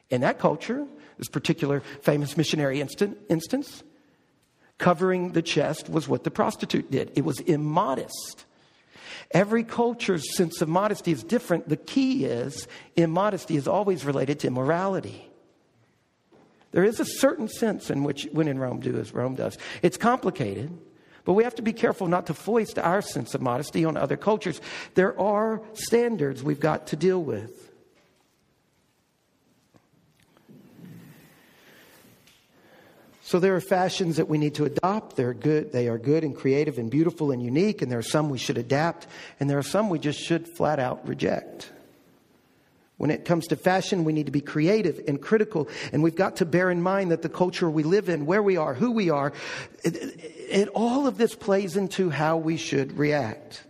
In 0.10 0.22
that 0.22 0.40
culture, 0.40 0.88
this 1.18 1.28
particular 1.28 1.82
famous 2.02 2.38
missionary 2.38 2.82
instant, 2.82 3.18
instance, 3.30 3.84
covering 4.78 5.34
the 5.34 5.42
chest 5.42 5.90
was 5.90 6.08
what 6.08 6.24
the 6.24 6.32
prostitute 6.32 6.90
did. 6.90 7.12
It 7.16 7.26
was 7.26 7.40
immodest. 7.42 8.46
Every 9.32 9.64
culture's 9.64 10.36
sense 10.36 10.62
of 10.62 10.70
modesty 10.70 11.12
is 11.12 11.24
different. 11.24 11.68
The 11.68 11.78
key 11.78 12.26
is 12.26 12.68
immodesty 12.96 13.58
is 13.58 13.68
always 13.68 14.06
related 14.06 14.40
to 14.40 14.48
immorality. 14.48 15.30
There 16.72 16.84
is 16.84 17.00
a 17.00 17.06
certain 17.06 17.48
sense 17.48 17.90
in 17.90 18.04
which 18.04 18.28
when 18.32 18.48
in 18.48 18.60
Rome 18.60 18.80
do 18.80 18.98
as 18.98 19.14
Rome 19.14 19.36
does. 19.36 19.58
It's 19.82 19.98
complicated, 19.98 20.78
but 21.26 21.34
we 21.34 21.44
have 21.44 21.56
to 21.56 21.62
be 21.62 21.74
careful 21.74 22.08
not 22.08 22.28
to 22.28 22.34
foist 22.34 22.78
our 22.78 23.02
sense 23.02 23.34
of 23.34 23.42
modesty 23.42 23.86
on 23.86 23.98
other 23.98 24.18
cultures. 24.18 24.62
There 24.96 25.20
are 25.20 25.62
standards 25.74 26.44
we've 26.44 26.60
got 26.60 26.88
to 26.88 26.96
deal 26.96 27.24
with. 27.24 27.68
So 33.28 33.42
there 33.42 33.58
are 33.58 33.62
fashions 33.62 34.16
that 34.16 34.30
we 34.30 34.38
need 34.38 34.56
to 34.56 34.64
adopt. 34.64 35.18
They're 35.18 35.34
good, 35.34 35.74
they 35.74 35.90
are 35.90 35.98
good 35.98 36.24
and 36.24 36.34
creative 36.34 36.78
and 36.78 36.90
beautiful 36.90 37.32
and 37.32 37.44
unique, 37.44 37.82
and 37.82 37.92
there 37.92 38.00
are 38.00 38.02
some 38.02 38.30
we 38.30 38.38
should 38.38 38.58
adapt, 38.58 39.06
and 39.42 39.50
there 39.50 39.58
are 39.58 39.64
some 39.64 39.90
we 39.90 40.00
just 40.00 40.18
should 40.18 40.48
flat 40.48 40.80
out 40.80 41.06
reject. 41.06 41.70
When 42.98 43.12
it 43.12 43.26
comes 43.26 43.46
to 43.48 43.56
fashion, 43.56 44.04
we 44.04 44.14
need 44.14 44.26
to 44.26 44.32
be 44.32 44.42
creative 44.42 45.00
and 45.08 45.22
critical, 45.22 45.70
and 45.94 46.02
we've 46.02 46.16
got 46.16 46.38
to 46.38 46.46
bear 46.46 46.72
in 46.72 46.82
mind 46.82 47.12
that 47.12 47.22
the 47.22 47.30
culture 47.30 47.70
we 47.70 47.84
live 47.84 48.10
in, 48.10 48.26
where 48.26 48.42
we 48.42 48.58
are, 48.58 48.74
who 48.74 48.92
we 48.92 49.12
are, 49.12 49.34
it, 49.84 49.96
it, 49.96 50.68
all 50.70 51.06
of 51.06 51.18
this 51.18 51.36
plays 51.36 51.78
into 51.78 52.10
how 52.10 52.38
we 52.38 52.58
should 52.58 52.98
react. 52.98 53.64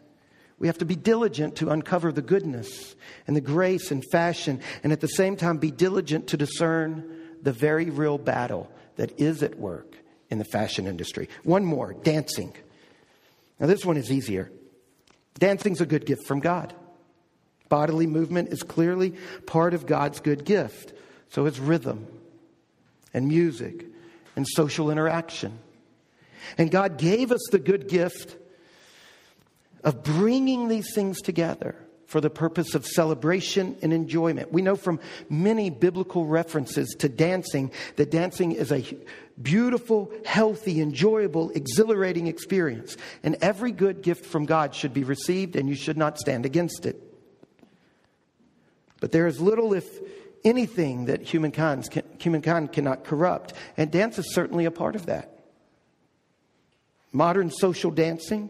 We 0.60 0.68
have 0.68 0.78
to 0.78 0.86
be 0.86 0.96
diligent 0.96 1.58
to 1.58 1.70
uncover 1.70 2.12
the 2.14 2.22
goodness 2.22 2.96
and 3.28 3.36
the 3.36 3.42
grace 3.42 3.92
and 3.92 4.04
fashion, 4.12 4.62
and 4.82 4.94
at 4.94 5.02
the 5.02 5.08
same 5.08 5.36
time 5.36 5.58
be 5.58 5.72
diligent 5.72 6.28
to 6.28 6.38
discern 6.38 7.04
the 7.44 7.52
very 7.52 7.90
real 7.90 8.18
battle 8.18 8.72
that 8.96 9.20
is 9.20 9.44
at 9.44 9.60
work 9.60 9.94
in 10.30 10.38
the 10.40 10.46
fashion 10.46 10.88
industry. 10.88 11.28
One 11.44 11.66
more 11.66 11.94
dancing. 11.94 12.56
Now, 13.60 13.68
this 13.68 13.86
one 13.86 13.98
is 13.98 14.10
easier. 14.10 14.52
Dancing's 15.38 15.82
a 15.82 15.86
good 15.86 16.06
gift 16.06 16.26
from 16.26 16.40
God. 16.40 16.74
Bodily 17.70 18.08
movement 18.08 18.50
is 18.50 18.64
clearly 18.64 19.14
part 19.46 19.74
of 19.74 19.86
God's 19.86 20.20
good 20.20 20.46
gift. 20.46 20.94
So 21.30 21.46
is 21.46 21.60
rhythm 21.60 22.08
and 23.14 23.28
music 23.28 23.86
and 24.36 24.46
social 24.48 24.92
interaction. 24.92 25.60
And 26.58 26.72
God 26.72 26.98
gave 26.98 27.32
us 27.32 27.42
the 27.52 27.60
good 27.60 27.88
gift 27.88 28.38
of 29.84 30.04
bringing 30.04 30.68
these 30.68 30.94
things 30.94 31.22
together 31.22 31.76
for 32.06 32.22
the 32.22 32.30
purpose 32.30 32.74
of 32.74 32.86
celebration 32.86 33.78
and 33.82 33.92
enjoyment. 33.92 34.52
We 34.52 34.62
know 34.62 34.78
from 34.78 35.00
many 35.30 35.70
biblical 35.70 36.26
references 36.26 36.96
to 37.00 37.10
dancing 37.10 37.72
that 37.98 38.12
dancing 38.12 38.54
is 38.54 38.72
a 38.72 38.86
beautiful, 39.42 40.12
healthy, 40.26 40.80
enjoyable, 40.80 41.52
exhilarating 41.52 42.28
experience. 42.28 42.96
And 43.24 43.36
every 43.42 43.74
good 43.74 44.02
gift 44.02 44.26
from 44.26 44.46
God 44.46 44.74
should 44.74 44.94
be 44.94 45.04
received, 45.04 45.58
and 45.58 45.68
you 45.68 45.76
should 45.76 45.98
not 45.98 46.18
stand 46.18 46.46
against 46.46 46.86
it. 46.86 47.07
But 49.00 49.12
there 49.12 49.28
is 49.28 49.40
little, 49.40 49.74
if 49.74 49.86
anything, 50.44 51.06
that 51.06 51.22
humankind, 51.22 51.88
humankind 52.20 52.72
cannot 52.72 53.04
corrupt, 53.04 53.54
and 53.76 53.92
dance 53.92 54.18
is 54.18 54.34
certainly 54.34 54.66
a 54.66 54.72
part 54.72 54.96
of 54.96 55.06
that. 55.06 55.40
Modern 57.12 57.50
social 57.50 57.92
dancing 57.92 58.50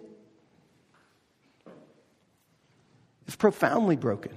is 3.27 3.35
profoundly 3.35 3.95
broken. 3.95 4.31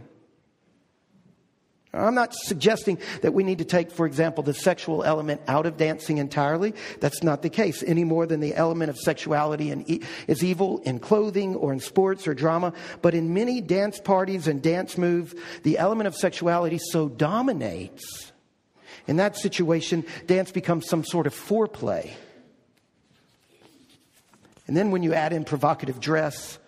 I'm 1.92 2.14
not 2.14 2.32
suggesting 2.34 2.98
that 3.22 3.34
we 3.34 3.42
need 3.42 3.58
to 3.58 3.64
take, 3.64 3.90
for 3.90 4.06
example, 4.06 4.44
the 4.44 4.54
sexual 4.54 5.02
element 5.02 5.40
out 5.48 5.66
of 5.66 5.76
dancing 5.76 6.18
entirely. 6.18 6.72
That's 7.00 7.24
not 7.24 7.42
the 7.42 7.50
case, 7.50 7.82
any 7.82 8.04
more 8.04 8.26
than 8.26 8.38
the 8.38 8.54
element 8.54 8.90
of 8.90 8.98
sexuality 8.98 9.72
e- 9.86 10.00
is 10.28 10.44
evil 10.44 10.78
in 10.84 11.00
clothing 11.00 11.56
or 11.56 11.72
in 11.72 11.80
sports 11.80 12.28
or 12.28 12.34
drama. 12.34 12.72
But 13.02 13.14
in 13.14 13.34
many 13.34 13.60
dance 13.60 13.98
parties 13.98 14.46
and 14.46 14.62
dance 14.62 14.96
moves, 14.96 15.34
the 15.64 15.78
element 15.78 16.06
of 16.06 16.14
sexuality 16.14 16.78
so 16.78 17.08
dominates. 17.08 18.30
In 19.08 19.16
that 19.16 19.36
situation, 19.36 20.04
dance 20.26 20.52
becomes 20.52 20.86
some 20.86 21.02
sort 21.02 21.26
of 21.26 21.34
foreplay. 21.34 22.10
And 24.68 24.76
then 24.76 24.92
when 24.92 25.02
you 25.02 25.12
add 25.14 25.32
in 25.32 25.44
provocative 25.44 25.98
dress, 25.98 26.60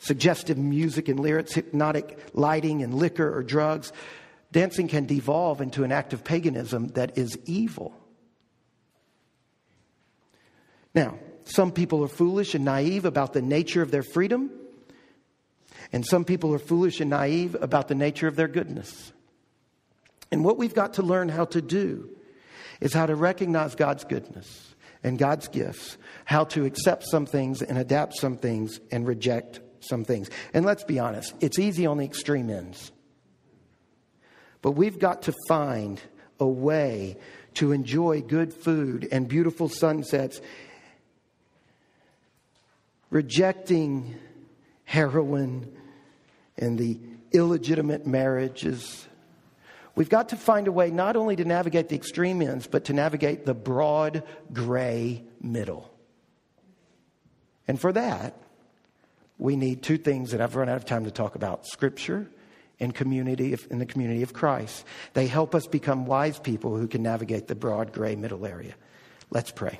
suggestive 0.00 0.58
music 0.58 1.08
and 1.08 1.20
lyrics, 1.20 1.52
hypnotic 1.52 2.18
lighting 2.34 2.82
and 2.82 2.94
liquor 2.94 3.32
or 3.32 3.44
drugs, 3.44 3.92
dancing 4.52 4.88
can 4.88 5.06
devolve 5.06 5.60
into 5.60 5.84
an 5.84 5.92
act 5.92 6.12
of 6.12 6.24
paganism 6.24 6.88
that 6.88 7.18
is 7.18 7.38
evil. 7.44 7.94
Now, 10.94 11.18
some 11.44 11.72
people 11.72 12.02
are 12.04 12.08
foolish 12.08 12.54
and 12.54 12.64
naive 12.64 13.04
about 13.04 13.32
the 13.32 13.42
nature 13.42 13.82
of 13.82 13.90
their 13.90 14.02
freedom, 14.02 14.50
and 15.92 16.04
some 16.04 16.24
people 16.24 16.54
are 16.54 16.58
foolish 16.58 17.00
and 17.00 17.10
naive 17.10 17.56
about 17.60 17.88
the 17.88 17.94
nature 17.94 18.26
of 18.26 18.36
their 18.36 18.48
goodness. 18.48 19.12
And 20.30 20.44
what 20.44 20.58
we've 20.58 20.74
got 20.74 20.94
to 20.94 21.02
learn 21.02 21.28
how 21.28 21.46
to 21.46 21.62
do 21.62 22.10
is 22.80 22.92
how 22.92 23.06
to 23.06 23.14
recognize 23.14 23.74
God's 23.74 24.04
goodness 24.04 24.74
and 25.02 25.18
God's 25.18 25.48
gifts, 25.48 25.96
how 26.24 26.44
to 26.44 26.64
accept 26.64 27.04
some 27.04 27.24
things 27.24 27.62
and 27.62 27.78
adapt 27.78 28.16
some 28.16 28.36
things 28.36 28.80
and 28.90 29.06
reject 29.06 29.60
some 29.80 30.04
things. 30.04 30.28
And 30.52 30.66
let's 30.66 30.84
be 30.84 30.98
honest, 30.98 31.34
it's 31.40 31.58
easy 31.58 31.86
on 31.86 31.98
the 31.98 32.04
extreme 32.04 32.50
ends. 32.50 32.92
But 34.62 34.72
we've 34.72 34.98
got 34.98 35.22
to 35.22 35.34
find 35.48 36.00
a 36.40 36.46
way 36.46 37.16
to 37.54 37.72
enjoy 37.72 38.20
good 38.20 38.52
food 38.52 39.08
and 39.10 39.28
beautiful 39.28 39.68
sunsets, 39.68 40.40
rejecting 43.10 44.16
heroin 44.84 45.72
and 46.56 46.78
the 46.78 46.98
illegitimate 47.32 48.06
marriages. 48.06 49.06
We've 49.94 50.08
got 50.08 50.30
to 50.30 50.36
find 50.36 50.68
a 50.68 50.72
way 50.72 50.90
not 50.90 51.16
only 51.16 51.36
to 51.36 51.44
navigate 51.44 51.88
the 51.88 51.96
extreme 51.96 52.40
ends, 52.40 52.66
but 52.66 52.84
to 52.84 52.92
navigate 52.92 53.44
the 53.44 53.54
broad 53.54 54.22
gray 54.52 55.24
middle. 55.40 55.92
And 57.66 57.80
for 57.80 57.92
that, 57.92 58.34
we 59.38 59.56
need 59.56 59.82
two 59.82 59.98
things 59.98 60.30
that 60.30 60.40
I've 60.40 60.56
run 60.56 60.68
out 60.68 60.76
of 60.76 60.84
time 60.84 61.04
to 61.04 61.10
talk 61.10 61.34
about 61.34 61.66
scripture 61.66 62.30
and 62.80 62.94
community 62.94 63.52
of, 63.52 63.66
in 63.70 63.78
the 63.78 63.86
community 63.86 64.22
of 64.22 64.32
Christ. 64.32 64.84
They 65.14 65.26
help 65.26 65.54
us 65.54 65.66
become 65.66 66.06
wise 66.06 66.38
people 66.38 66.76
who 66.76 66.88
can 66.88 67.02
navigate 67.02 67.48
the 67.48 67.54
broad 67.54 67.92
gray 67.92 68.16
middle 68.16 68.46
area. 68.46 68.74
Let's 69.30 69.50
pray. 69.50 69.78